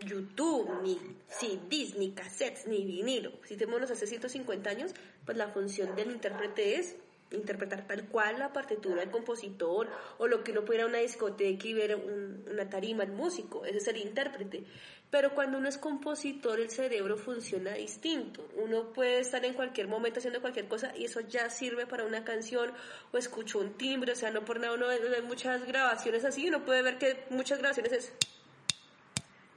[0.00, 4.92] YouTube, ni CDs, ni cassettes, ni vinilo, si tenemos hace 150 años,
[5.24, 6.96] pues la función del intérprete es
[7.30, 11.66] interpretar tal cual la partitura del compositor o lo que uno pudiera a una discoteca
[11.66, 14.64] y ver un- una tarima, el músico, ese es el intérprete.
[15.10, 18.48] Pero cuando uno es compositor, el cerebro funciona distinto.
[18.56, 22.24] Uno puede estar en cualquier momento haciendo cualquier cosa y eso ya sirve para una
[22.24, 22.72] canción
[23.12, 26.64] o escuchó un timbre, o sea, no por nada uno ve muchas grabaciones así, uno
[26.64, 28.12] puede ver que muchas grabaciones es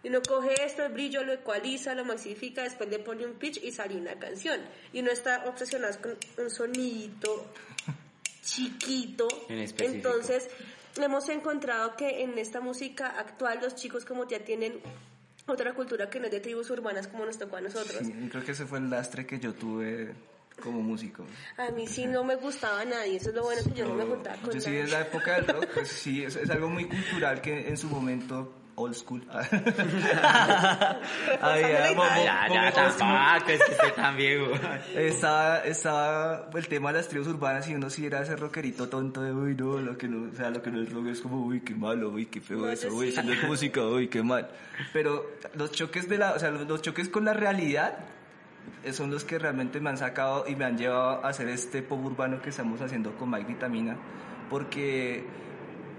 [0.03, 3.63] y uno coge esto, el brillo, lo ecualiza, lo maxifica, después le pone un pitch
[3.63, 4.62] y sale una canción.
[4.93, 7.47] Y uno está obsesionado con un sonidito
[8.43, 9.27] chiquito.
[9.49, 9.67] En.
[9.79, 10.49] Entonces,
[10.95, 14.79] hemos encontrado que en esta música actual los chicos como ya tienen
[15.47, 18.01] otra cultura que no es de tribus urbanas como nos tocó a nosotros.
[18.05, 20.13] Sí, creo que ese fue el lastre que yo tuve
[20.62, 21.25] como músico.
[21.57, 24.05] A mí sí no me gustaba nadie, eso es lo bueno que yo no me
[24.05, 26.86] juntaba con Yo sí, en la época del rock, pues sí, es, es algo muy
[26.86, 29.21] cultural que en su momento, old school.
[31.41, 34.45] había mo- mo- Ya, ya, tampoco, es que estoy tan viejo.
[34.95, 39.21] Estaba, estaba el tema de las tribus urbanas y uno sí era ese rockerito tonto
[39.21, 41.43] de, uy, no, lo que no, o sea, lo que no es rock es como,
[41.45, 43.13] uy, qué malo, uy, qué feo No, eso, uy, sí.
[43.13, 44.47] eso no es música, uy, qué mal.
[44.93, 47.97] Pero los choques de la, o sea, los, los choques con la realidad
[48.83, 51.81] eh, son los que realmente me han sacado y me han llevado a hacer este
[51.81, 53.95] pop urbano que estamos haciendo con Mike Vitamina,
[54.49, 55.25] porque,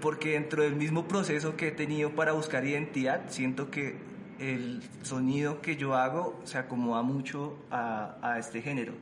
[0.01, 3.97] porque dentro del mismo proceso que he tenido para buscar identidad, siento que
[4.39, 8.93] el sonido que yo hago se acomoda mucho a, a este género.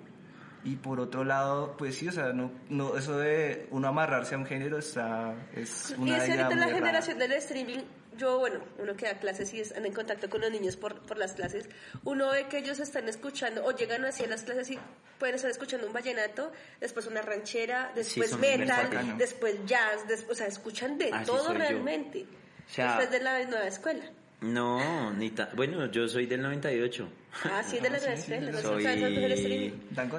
[0.63, 4.38] Y por otro lado, pues sí, o sea, no, no, eso de uno amarrarse a
[4.38, 7.79] un género está, es Y una es que idea ahorita la generación del streaming,
[8.17, 11.17] yo, bueno, uno que da clases y están en contacto con los niños por, por
[11.17, 11.69] las clases,
[12.03, 14.80] uno ve que ellos están escuchando o llegan así a las clases y
[15.19, 20.47] pueden estar escuchando un vallenato, después una ranchera, después metal, después jazz, después, o sea,
[20.47, 22.25] escuchan de Así todo realmente.
[22.67, 24.06] O sea- después de la nueva escuela.
[24.39, 27.10] No, ni ta- Bueno, yo soy del 98.
[27.45, 28.51] Ah, sí, de la nueva escuela.
[28.51, 28.60] ¿no?
[28.62, 28.84] Soy-.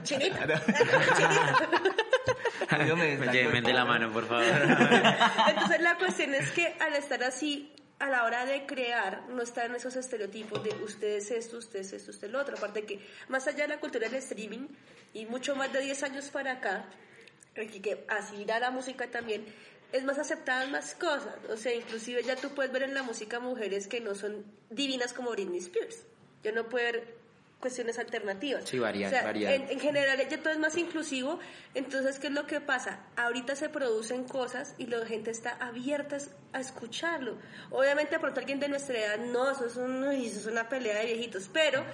[0.02, 0.46] Chinita.
[3.32, 4.44] Llévenme de la mano, por favor.
[5.48, 9.74] Entonces la cuestión es que al estar así, a la hora de crear, no están
[9.74, 12.56] esos estereotipos de ustedes esto, ustedes esto, usted lo otro.
[12.56, 14.68] Aparte que más allá de la cultura del streaming
[15.14, 16.84] y mucho más de 10 años para acá,
[17.54, 19.44] que así irá la música también,
[19.92, 21.34] es más aceptada más cosas.
[21.48, 25.12] O sea, inclusive ya tú puedes ver en la música mujeres que no son divinas
[25.12, 26.04] como Britney Spears.
[26.44, 27.00] Yo no puedo
[27.60, 28.68] cuestiones alternativas.
[28.68, 29.22] Sí, O sea,
[29.54, 31.40] en, en general ya todo es más inclusivo,
[31.74, 33.00] entonces ¿qué es lo que pasa?
[33.16, 36.18] Ahorita se producen cosas y la gente está abierta
[36.52, 37.36] a escucharlo.
[37.70, 40.98] Obviamente de pronto alguien de nuestra edad, no, eso es, un- eso es una pelea
[41.00, 41.84] de viejitos, pero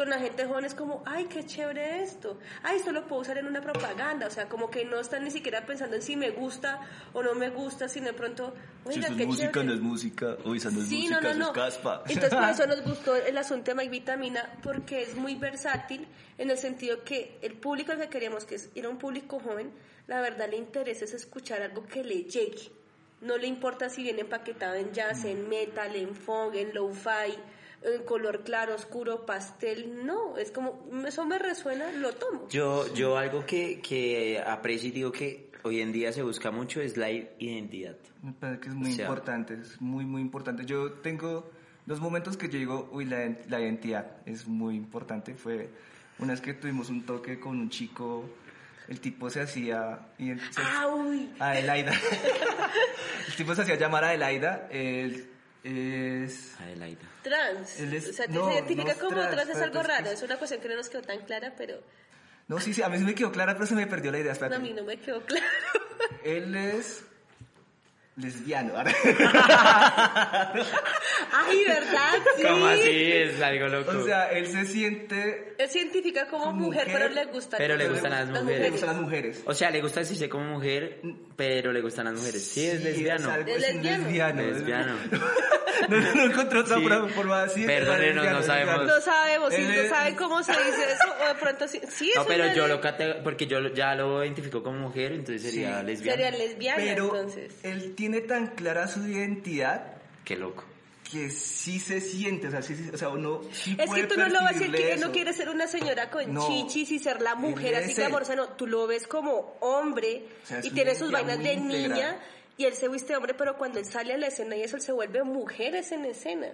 [0.00, 3.36] con la gente joven es como, ay, qué chévere esto, ay, esto lo puedo usar
[3.36, 6.30] en una propaganda, o sea, como que no están ni siquiera pensando en si me
[6.30, 6.80] gusta
[7.12, 8.54] o no me gusta, sino de pronto,
[8.88, 9.66] Si oiga, es qué música, chévere".
[9.66, 10.36] no es música.
[10.46, 11.46] Uy, esa no es Sí, música, no, no, eso no.
[11.48, 12.02] es caspa.
[12.08, 16.08] Entonces por eso nos gustó el asunto de My Vitamina porque es muy versátil
[16.38, 19.38] en el sentido que el público al que queremos, que es ir a un público
[19.38, 19.70] joven,
[20.06, 22.72] la verdad le interesa es escuchar algo que le llegue.
[23.20, 27.36] No le importa si viene empaquetado en jazz, en metal, en funk, en lo-fi,
[27.82, 30.04] en color claro, oscuro, pastel.
[30.06, 32.48] No, es como, eso me resuena, lo tomo.
[32.48, 36.80] Yo, yo algo que, que aprecio y digo que hoy en día se busca mucho
[36.80, 37.96] es la identidad.
[38.22, 40.64] Me parece que es muy O sea- importante, es muy, muy importante.
[40.66, 41.50] Yo tengo
[41.86, 45.34] dos momentos que yo digo, uy, la, la identidad es muy importante.
[45.34, 45.70] Fue
[46.18, 48.24] una vez que tuvimos un toque con un chico,
[48.88, 50.08] el tipo se hacía...
[50.18, 51.30] y se- Ah, uy.
[51.38, 51.92] Adelaida.
[53.28, 54.68] el tipo se hacía llamar Adelaida.
[54.70, 55.29] Él
[55.64, 56.54] es...
[56.60, 57.02] Adelaida.
[57.22, 57.78] Trans.
[57.80, 59.86] Él es- o sea, te no, se identifica no como trans, trans, es algo es-
[59.86, 60.10] raro.
[60.10, 61.80] Es una cuestión que no nos quedó tan clara, pero
[62.48, 64.30] No, sí, sí, a mí se me quedó clara, pero se me perdió la idea.
[64.30, 64.58] a Espérate.
[64.60, 65.44] mí no me quedó claro.
[66.24, 67.04] Él es
[68.16, 68.72] lesbiano.
[71.32, 72.12] Ay, ¿verdad?
[72.36, 72.42] Sí.
[72.48, 73.12] ¿Cómo así?
[73.12, 73.90] Es algo loco.
[73.98, 75.54] o sea, él se siente...
[75.58, 78.40] Él se identifica como, Como mujer, mujer, pero le gustan pero le gustan las Le
[78.42, 78.70] mujeres.
[78.72, 79.42] gustan las mujeres.
[79.46, 81.00] O sea, le gusta decirse como mujer,
[81.36, 82.42] pero le gustan las mujeres.
[82.44, 83.30] Sí, es lesbiano.
[83.30, 84.04] algo- Es lesbiano.
[84.04, 84.42] lesbiano.
[84.42, 84.96] Lesbiano.
[85.88, 86.86] No, no, no encontré otra Sí.
[87.14, 87.66] forma de decir.
[87.66, 88.86] Perdónenos, no sabemos.
[88.86, 91.80] No sabemos, si no es- saben cómo se dice eso, o de pronto sí.
[91.88, 95.12] sí No, es pero yo lo cate- porque yo lo- ya lo identifico como mujer,
[95.12, 95.86] entonces sería Sí.
[95.86, 96.22] lesbiano.
[96.22, 97.54] Sería lesbiana, Pero entonces.
[97.62, 100.64] él tiene tan clara su identidad Qué loco.
[101.10, 104.16] Que sí se siente, o sea, sí, sí- o sea uno sí Es que tú
[104.16, 106.46] no lo vas a decir percibirle que él no quiere ser una señora con No.
[106.46, 108.06] chichis y ser la mujer así es que él.
[108.08, 111.52] amorosa, no, tú lo ves como hombre O sea, es y tiene sus vainas de
[111.54, 111.90] integral.
[111.92, 112.20] niña
[112.56, 114.82] y él se viste hombre, pero cuando él sale a la escena y eso él
[114.82, 116.48] se vuelve mujeres en escena.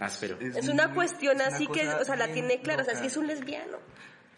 [0.00, 0.38] Áspero.
[0.40, 2.94] Es una muy- cuestión es una así que, o sea, la tiene clara, o sea,
[2.96, 3.78] sí es un lesbiano.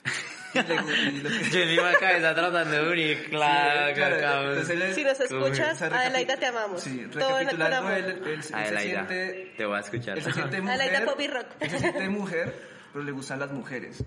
[0.54, 4.52] Y le- y lo que- Yo en mi cabeza tratando de unir, claro, Sí, claro,
[4.52, 6.80] entonces Si nos escuchas, Adelaida, te amamos.
[6.82, 7.92] Sí, recapitulando, amor.
[7.92, 9.52] él, él- él se Adelaida, siente...
[9.56, 10.18] te voy a escuchar.
[10.18, 11.46] Él se siente mujer, Adelaida Poppy Rock.
[11.60, 12.54] él se siente mujer,
[12.92, 14.04] pero le gustan las mujeres.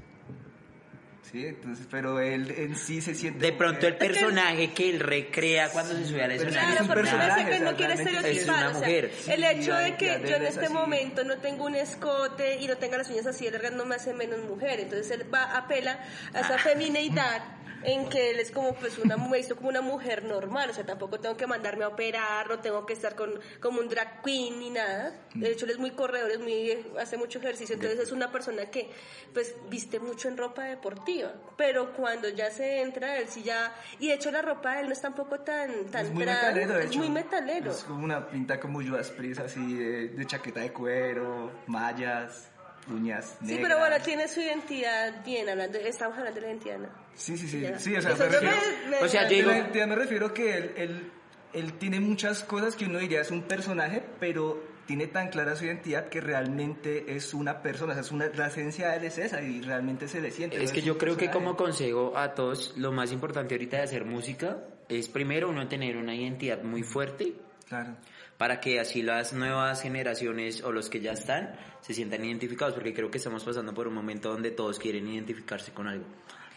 [1.32, 5.70] Sí, entonces, pero él en sí se siente De pronto el personaje que él recrea
[5.70, 6.60] cuando se sube al escenario.
[6.60, 8.56] es Claro, un porque personaje, dice que no quiere es estereotipar.
[8.56, 10.74] una o sea, el hecho de que yo en es este así.
[10.74, 13.96] momento no tengo un escote y no tenga las uñas así de largas no me
[13.96, 14.80] hace menos mujer.
[14.80, 16.00] Entonces él va, apela
[16.34, 17.42] a esa femineidad
[17.88, 20.86] en que él es como pues una me visto como una mujer normal, o sea,
[20.86, 24.60] tampoco tengo que mandarme a operar, no tengo que estar con como un drag queen
[24.60, 25.14] ni nada.
[25.34, 28.66] De hecho, él es muy corredor, es muy hace mucho ejercicio, entonces es una persona
[28.66, 28.90] que
[29.34, 34.10] pues viste mucho en ropa deportiva, pero cuando ya se entra él sí ya y
[34.10, 36.74] de hecho la ropa de él no es tampoco tan tan Es muy trans, metalero,
[36.74, 37.00] de es hecho.
[37.00, 37.72] muy metalero.
[37.72, 38.80] Es como una pinta como
[39.16, 42.50] Priest, así de, de chaqueta de cuero, mallas,
[42.90, 46.90] uñas Sí, pero bueno, tiene su identidad bien, hablando, estamos hablando de la identidad, ¿no?
[47.16, 47.62] Sí, sí, sí.
[47.62, 47.80] Ya.
[47.80, 48.56] Sí, o sea, me refiero...
[48.86, 51.12] me- me- O sea, yo digo- la me refiero que él, él,
[51.54, 55.66] él tiene muchas cosas que uno diría es un personaje, pero tiene tan clara su
[55.66, 59.18] identidad que realmente es una persona, o sea, es una, la esencia de él es
[59.18, 60.64] esa y realmente se le siente.
[60.64, 64.06] Es que yo creo que como consejo a todos, lo más importante ahorita de hacer
[64.06, 67.34] música es primero uno tener una identidad muy fuerte
[67.68, 67.98] Claro.
[68.38, 72.94] para que así las nuevas generaciones o los que ya están se sientan identificados, porque
[72.94, 76.06] creo que estamos pasando por un momento donde todos quieren identificarse con algo.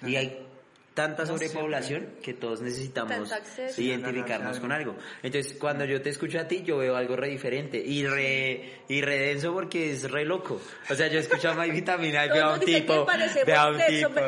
[0.07, 0.47] Y hay
[0.95, 3.33] tanta sobrepoblación que todos necesitamos
[3.77, 4.97] identificarnos con algo.
[5.23, 9.01] Entonces, cuando yo te escucho a ti, yo veo algo re diferente y re, y
[9.01, 10.61] re denso porque es re loco.
[10.89, 13.07] O sea, yo escucho a My Vitamina y veo a un tipo,
[13.47, 14.21] veo a un tipo.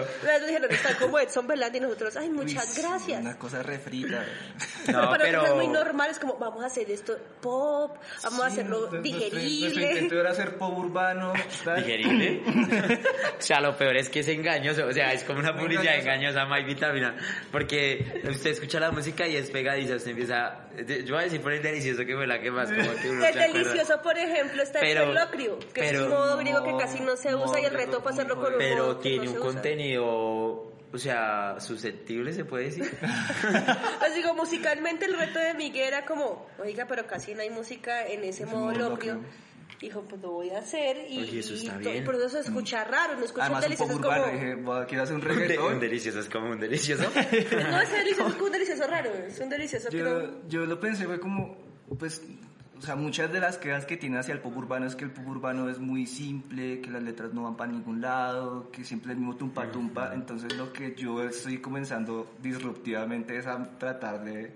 [0.46, 3.20] Dijeron, están como Edson Belandi y nosotros, ay, muchas gracias.
[3.20, 4.24] Una cosa refrita.
[4.92, 5.46] No, pero...
[5.46, 9.92] es muy normal, es como, vamos a hacer esto pop, vamos a hacerlo digerible.
[9.92, 11.32] intento era hacer pop urbano.
[11.76, 12.42] digerible.
[13.38, 16.44] o sea, lo peor es que es engañoso, o sea, es como una publicidad engañosa,
[16.52, 17.16] My Vitamina,
[17.50, 21.52] porque usted escucha la música y es pegadiza, usted empieza, yo voy a decir por
[21.52, 24.80] el delicioso que fue la que más como que uno El delicioso, por ejemplo, está
[24.80, 27.64] Pero- el pelocrio, que es pero- un modo griego que casi no se usa y
[27.64, 29.52] el reto para hacerlo con un Pero modo que tiene no un se usa.
[29.52, 30.04] contenido,
[30.94, 32.84] o sea, susceptible se puede decir.
[33.98, 38.06] Pues digo, musicalmente el reto de Miguel era como, oiga, pero casi no hay música
[38.06, 39.14] en ese modo modo locrio.
[39.14, 39.30] locrio.
[39.82, 42.04] Dijo, pues lo voy a hacer y, Oye, eso está y bien.
[42.04, 44.22] por eso se escucha raro, no escucha Además, un pop delicioso es urbano.
[44.24, 44.34] como...
[44.34, 45.80] Dije, "Voy a- quiero hacer un un, de- un reggaetón.
[45.80, 47.02] delicioso es como un delicioso.
[47.14, 49.90] No, ese delicioso es como un delicioso raro, es un delicioso.
[49.90, 51.56] Yo, yo lo pensé, fue como,
[51.98, 52.22] pues,
[52.78, 55.10] o sea, muchas de las quejas que tiene hacia el pop urbano es que el
[55.10, 59.10] pop urbano es muy simple, que las letras no van para ningún lado, que siempre
[59.12, 60.12] es el mismo tumpa tumpa.
[60.14, 64.52] Entonces, lo que yo estoy comenzando disruptivamente es a tratar de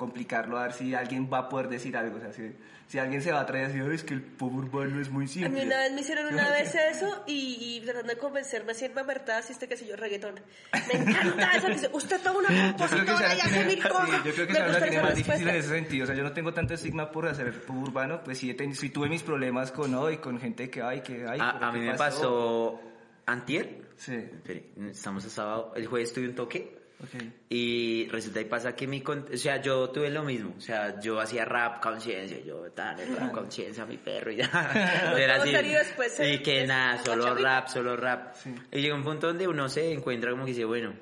[0.00, 2.16] complicarlo, a ver si alguien va a poder decir algo.
[2.16, 2.56] O sea, si,
[2.88, 5.26] si alguien se va a traer así, "Ay, es que el pop urbano es muy
[5.26, 5.50] A simple.
[5.50, 8.94] mí una vez me hicieron una vez eso y, y tratando de convencerme así en
[8.94, 10.40] verdad así este que sé yo, reggaetón.
[10.88, 14.08] Me encanta eso, que dice, usted toma una compositora y hace mil cosas.
[14.08, 16.04] sí, yo creo que Me Sara la gusta tiene más difícil en ese sentido.
[16.04, 19.08] O sea, yo no tengo tanto estigma por hacer pop urbano, pues sí, sí tuve
[19.10, 21.94] mis problemas con hoy, con gente que, ay, que, ay, a, a mí ¿qué me
[21.98, 22.80] pasó
[23.26, 24.14] antier, Sí.
[24.14, 27.22] Espere, estamos a sábado, el jueves tuve un toque Ok.
[27.48, 29.02] Y resulta y pasa que mi...
[29.06, 30.54] O sea, yo tuve lo mismo.
[30.56, 32.38] O sea, yo hacía rap conciencia.
[32.40, 34.44] Yo, tal, el rap conciencia, mi perro y ya.
[35.18, 35.50] Era así.
[35.52, 38.34] después Y que es- nada, solo rap, solo rap.
[38.34, 38.54] Sí.
[38.72, 40.92] Y llega un punto donde uno se encuentra como que dice, bueno...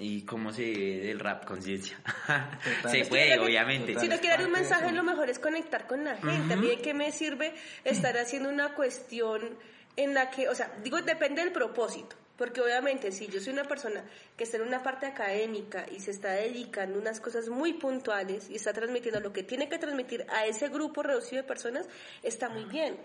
[0.00, 1.98] ¿Y cómo se ve del rap conciencia?
[2.88, 3.98] se que puede, que- obviamente.
[3.98, 6.54] Si no quiere dar un mensaje, lo mejor es conectar con la gente.
[6.54, 7.52] A mí, ¿de qué me sirve
[7.82, 9.58] estar haciendo una cuestión
[9.96, 12.14] en la que, o sea, digo, depende del propósito.
[12.38, 14.04] Porque obviamente, si yo soy una persona
[14.36, 18.48] que está en una parte académica y se está dedicando a unas cosas muy puntuales
[18.48, 21.86] y está transmitiendo lo que tiene que transmitir a ese grupo reducido de personas,
[22.22, 22.96] está muy bien.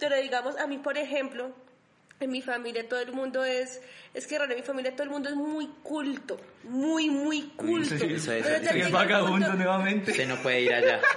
[0.00, 1.54] Pero digamos, a mí, por ejemplo,
[2.18, 3.80] en mi familia todo el mundo es,
[4.12, 7.90] es que raro, en mi familia todo el mundo es muy culto, muy, muy culto.
[7.90, 10.10] sí, Entonces, eso llega es vagabundo nuevamente.
[10.10, 11.00] Usted no puede ir allá.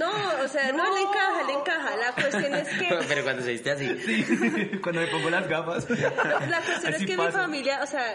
[0.00, 0.10] No,
[0.42, 1.96] o sea, no, le encaja, le encaja.
[1.96, 3.86] La cuestión es que, Pero cuando se viste así...
[4.82, 5.90] Cuando me pongo las gafas.
[5.90, 8.14] la cuestión Así es que mi familia, o sea,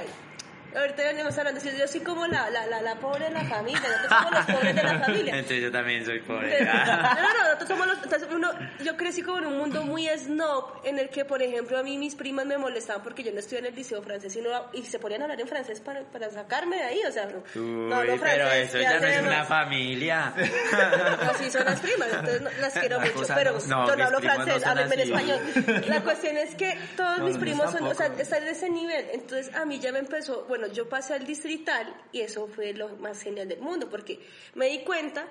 [0.78, 3.82] ahorita venimos hablando, si yo soy como la, la, la, la pobre de la familia,
[3.82, 5.34] nosotros somos los pobres de la familia.
[5.36, 6.58] Entonces yo también soy pobre.
[6.60, 8.52] Entonces, no, no, no, nosotros somos los, entonces uno,
[8.84, 11.98] yo crecí como en un mundo muy snob, en el que, por ejemplo, a mí
[11.98, 14.84] mis primas me molestaban porque yo no estudié en el liceo francés y, no- y
[14.84, 17.62] se ponían a hablar en francés para, para sacarme de ahí, o sea, no, Uy,
[17.90, 20.34] no, no pero francés, eso ya no es una familia.
[21.30, 24.66] Así son las primas, entonces no- las quiero mucho, pero no- yo no, hablo francés,
[24.66, 25.40] háblenme en español.
[25.88, 29.54] La cuestión es que todos mis primos son, o sea, están en ese nivel, entonces
[29.56, 33.22] a mí ya me empezó, bueno, yo pasé al distrital y eso fue lo más
[33.22, 34.20] genial del mundo, porque
[34.56, 35.26] me di cuenta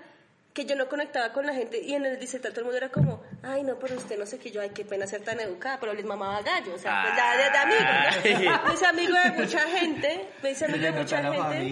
[0.52, 2.88] que yo no conectaba con la gente y en el distrital todo el mundo era
[2.90, 5.80] como, ay no, pero usted no sé qué yo, ay qué pena ser tan educada,
[5.80, 8.62] pero les mamaba gallo, o sea, pues ya de, de amigo, ¿no?
[8.68, 11.16] Me hice amigo de mucha gente, me hice amigo de mucha
[11.50, 11.64] gente.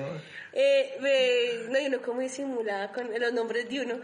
[0.00, 0.06] No.
[0.54, 3.94] Eh, me- no, y uno como disimulaba con los nombres de uno.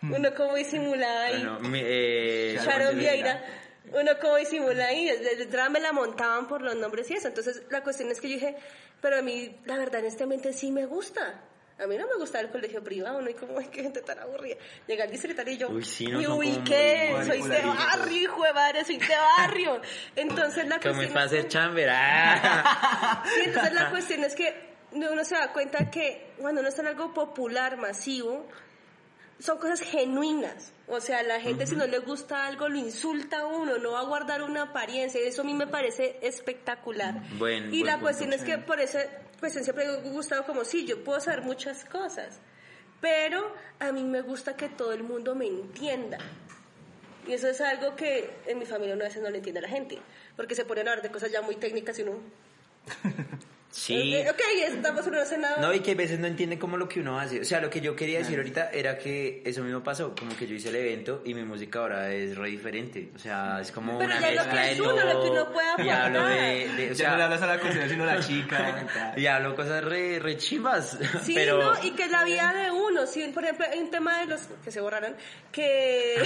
[0.00, 1.34] Uno como disimulaba ahí.
[1.42, 3.44] Bueno, mi- eh, Sharon Vieira.
[3.92, 5.06] Uno como disimulaba ahí.
[5.06, 7.28] Desde atrás me la montaban por los nombres y eso.
[7.28, 8.56] Entonces, la cuestión es que yo dije,
[9.00, 11.42] pero a mí, la verdad, honestamente sí me gusta.
[11.80, 13.30] A mí no me gusta el colegio privado, ¿no?
[13.30, 14.56] Y como, ay, qué gente tan aburrida.
[14.88, 18.42] Llega al distrital y yo, Uy, sí, no, me como ubiqué, soy de barrio, hijo
[18.42, 19.80] de madre, soy de barrio.
[20.16, 21.88] Entonces, la como es cuestión para es que- hacer chamber.
[21.92, 23.22] ah.
[23.34, 26.88] Sí, entonces la cuestión es que uno se da cuenta que cuando uno está en
[26.88, 28.48] algo popular, masivo,
[29.38, 30.72] son cosas genuinas.
[30.86, 34.00] O sea, la gente si no le gusta algo lo insulta a uno, no va
[34.00, 35.22] a guardar una apariencia.
[35.22, 37.14] Y eso a mí me parece espectacular.
[37.38, 39.00] Buen- y buen la punto, cuestión es que por esa
[39.38, 42.38] cuestión siempre me ha gustado como, sí, yo puedo saber muchas cosas,
[43.00, 46.18] pero a mí me gusta que todo el mundo me entienda.
[47.26, 49.62] Y eso es algo que en mi familia uno a veces no le entiende a
[49.62, 49.98] la gente,
[50.36, 52.18] porque se ponen a hablar de cosas ya muy técnicas y uno...
[53.78, 54.14] Sí.
[54.28, 55.58] Ok, estamos escenario.
[55.64, 57.40] No, y que a veces no entiende como lo que uno hace.
[57.40, 60.14] O sea, lo que yo quería decir ahorita era que eso mismo pasó.
[60.18, 63.10] Como que yo hice el evento y mi música ahora es re diferente.
[63.14, 65.84] O sea, es como Pero una ya lo que es uno, lo que uno puede
[65.84, 66.68] Y hablo de...
[66.76, 68.86] de- o ya no le sea, hablas a la cocina, sino a la chica.
[69.16, 70.98] y hablo cosas re, re chimbas.
[71.22, 71.62] Sí, pero...
[71.62, 71.84] ¿no?
[71.84, 73.06] y que es la vida de uno.
[73.06, 75.14] Sí, por ejemplo, hay un tema de los que se borraron,
[75.52, 76.16] que,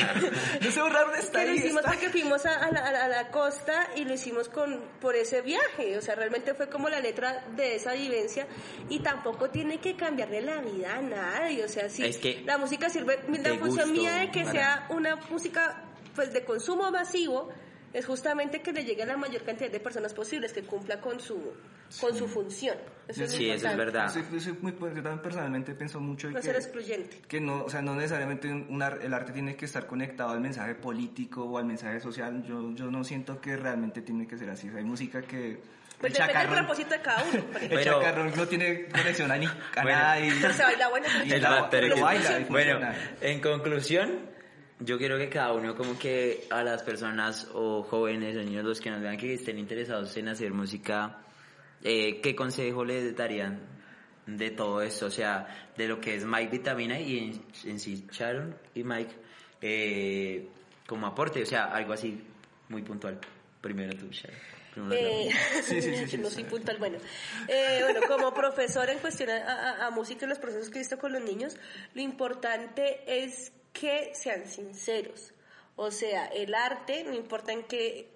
[0.63, 1.91] No se borraron esta que lo hicimos está.
[1.91, 5.17] porque fuimos a, a la, a la- a la costa y lo hicimos con por
[5.17, 5.99] ese viaje.
[5.99, 8.47] O sea, realmente fue como la letra de esa vivencia
[8.89, 11.65] y tampoco tiene que cambiarle la vida a nadie.
[11.65, 14.53] O sea, sí, Es que la música sirve, la función gusto, mía de que para-
[14.53, 15.85] sea una música
[16.15, 17.49] pues de consumo masivo
[17.95, 21.21] es justamente que le llegue a la mayor cantidad de personas posibles, que cumpla con
[21.21, 21.39] su,
[22.01, 22.79] con su función.
[23.07, 24.11] Eso es Sí, eso es verdad.
[24.11, 27.19] Soy- yo soy muy, yo también personalmente pienso mucho No que, ser excluyente.
[27.29, 30.75] que no, o sea, no necesariamente un el arte tiene que estar conectado al mensaje
[30.75, 32.43] político o al mensaje social.
[32.45, 34.69] Yo, yo no siento que realmente tiene que ser así.
[34.69, 35.61] O sea, hay música que
[36.03, 37.45] Pues el depende del propósito de cada uno.
[37.47, 37.69] por el.
[37.71, 39.89] Pero- chacarrón no tiene conexión a, ni, a Bueno.
[39.99, 41.07] nada y, se baila bueno.
[41.25, 42.81] y El la- batero lo que- baila y Bueno,
[43.21, 44.31] en conclusión,
[44.81, 48.81] yo quiero que cada uno, como que a las personas o jóvenes o niños, los
[48.81, 51.19] que nos vean que estén interesados en hacer música,
[51.85, 53.61] eh, ¿qué consejo les darían
[54.27, 55.07] de todo esto?
[55.07, 55.47] O sea,
[55.77, 59.15] de lo que es Mike Vitamina y en, en sí Sharon y Mike
[59.61, 60.49] eh,
[60.87, 62.21] como aporte, o sea, algo así
[62.69, 63.19] muy puntual.
[63.61, 64.37] Primero tú, Sharon.
[64.93, 65.31] Eh.
[65.67, 66.29] Sí, no.
[66.79, 66.99] Bueno,
[67.49, 69.37] eh, bueno, como profesora en cuestión a,
[69.83, 71.57] a- a música y los procesos que he visto con los niños,
[71.95, 75.33] lo importante es que sean sinceros.
[75.77, 78.12] O sea, el arte, no importa en qué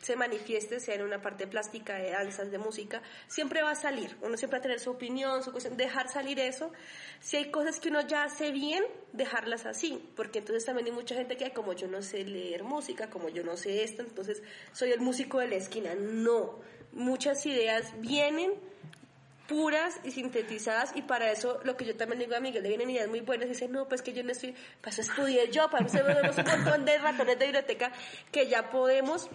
[0.00, 4.16] se manifieste, sea en una parte plástica, de danzas, de música, siempre va a salir.
[4.22, 6.72] Uno siempre va a tener su opinión, su cuestión, dejar salir eso.
[7.20, 8.82] Si hay cosas que uno ya hace bien,
[9.12, 12.64] dejarlas así, porque entonces también hay mucha gente que "Ay, como yo no sé leer
[12.64, 14.42] música, como yo no sé esto, entonces
[14.72, 15.94] soy el músico de la esquina.
[15.94, 16.60] No,
[16.92, 18.52] muchas ideas vienen
[19.48, 22.88] puras y sintetizadas y para eso lo que yo también digo a Miguel, le vienen
[22.88, 25.68] ideas muy buenas y dice, no, pues que yo no estoy, para eso estudié yo,
[25.68, 27.92] para eso tenemos un montón de ratones de biblioteca
[28.30, 29.28] que ya podemos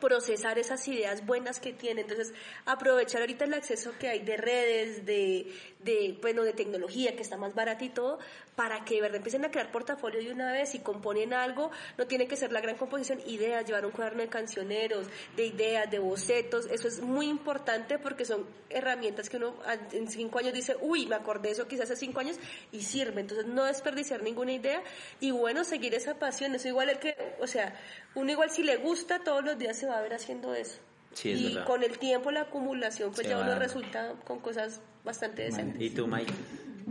[0.00, 2.02] procesar esas ideas buenas que tiene.
[2.02, 2.32] Entonces,
[2.64, 7.36] aprovechar ahorita el acceso que hay de redes, de, de, bueno, de tecnología, que está
[7.36, 8.18] más barata y todo,
[8.56, 12.06] para que de verdad empiecen a crear portafolio de una vez y componen algo, no
[12.06, 16.00] tiene que ser la gran composición, ideas, llevar un cuaderno de cancioneros, de ideas, de
[16.00, 19.54] bocetos, eso es muy importante porque son herramientas que uno
[19.92, 22.36] en cinco años dice, uy, me acordé eso quizás hace cinco años
[22.72, 24.82] y sirve, entonces no desperdiciar ninguna idea
[25.20, 27.78] y bueno, seguir esa pasión, eso igual el que, o sea,
[28.14, 30.78] uno igual si le gusta todos los días se va a ver haciendo eso.
[31.14, 31.66] Sí, es y verdad.
[31.66, 35.80] con el tiempo, la acumulación, pues Se ya va uno resulta con cosas bastante decentes.
[35.82, 36.32] ¿Y tú, Mike?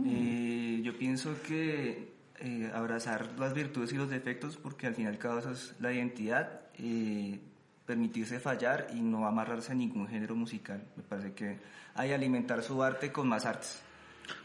[0.06, 5.08] Eh, yo pienso que eh, abrazar las virtudes y los defectos, porque al fin y
[5.08, 7.38] al cabo eso es la identidad, eh,
[7.86, 10.82] permitirse fallar y no amarrarse a ningún género musical.
[10.96, 11.58] Me parece que
[11.94, 13.80] hay alimentar su arte con más artes.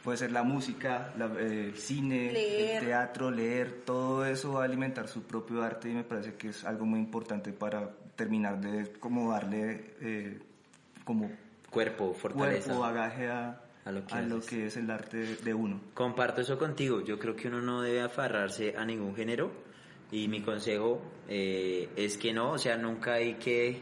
[0.04, 2.78] Puede ser la música, la- eh, el cine, Leer.
[2.82, 6.50] el teatro, leer, todo eso va a alimentar su propio arte y me parece que
[6.50, 10.40] es algo muy importante para terminar de como darle eh,
[11.04, 11.32] como
[11.70, 12.66] Cuerpo, fortaleza.
[12.66, 14.50] cuerpo, bagaje a, A lo que a lo haces.
[14.50, 15.82] que es el arte de uno.
[15.96, 17.02] Comparto eso contigo.
[17.02, 19.52] Yo creo que uno no debe aferrarse a ningún género
[20.12, 23.82] y mi consejo eh, es que no, o sea, nunca hay que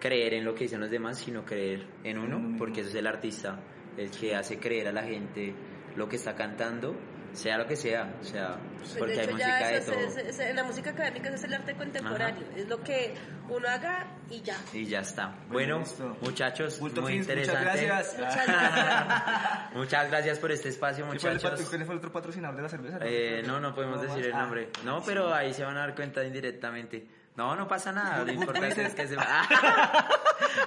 [0.00, 3.06] creer en lo que dicen los demás, sino creer en uno, porque ese es el
[3.06, 3.60] artista,
[3.96, 5.54] el que hace creer a la gente
[5.94, 6.96] lo que está cantando,
[7.32, 9.92] sea lo que sea, o sea, Pues, porque de hay hecho, música ya de eso
[9.92, 10.00] todo.
[10.00, 13.14] es- es- es- en la música académica es el arte contemporáneo, es lo que
[13.48, 14.56] uno haga y ya.
[14.72, 15.34] Y ya está.
[15.48, 17.60] Bueno, Bueno, muchachos, Bulto muy Fins, interesante.
[17.70, 18.18] Muchas gracias.
[18.18, 19.74] Muchas gracias.
[19.74, 21.68] Muchas gracias por este espacio, ¿Qué fue el muchachos.
[21.68, 22.98] ¿Quién fue el otro patrocinador de la cerveza?
[23.02, 24.70] Eh, no, no podemos decir el Ah, nombre.
[24.84, 27.06] No, pero ahí se van a dar cuenta indirectamente.
[27.36, 28.24] No, no pasa nada.
[28.24, 29.42] Lo importante es que se va.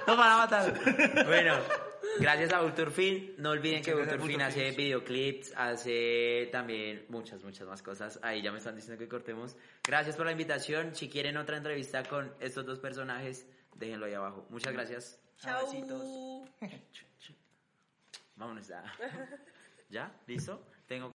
[0.06, 0.72] Nos van a matar.
[1.26, 1.54] Bueno,
[2.18, 3.34] gracias a Vulturfin.
[3.38, 8.18] No olviden que Muchas Vulturfin hace videoclips, hace también muchas, muchas más cosas.
[8.22, 9.56] Ahí ya me están diciendo que cortemos.
[9.82, 10.94] Gracias por la invitación.
[10.94, 14.46] Si quieren otra entrevista con estos dos personajes, déjenlo ahí abajo.
[14.50, 15.20] Muchas gracias.
[15.38, 15.66] Chao.
[18.36, 18.82] Vámonos ya.
[19.90, 20.12] ¿Ya?
[20.26, 20.66] ¿Listo?
[20.86, 21.12] Tengo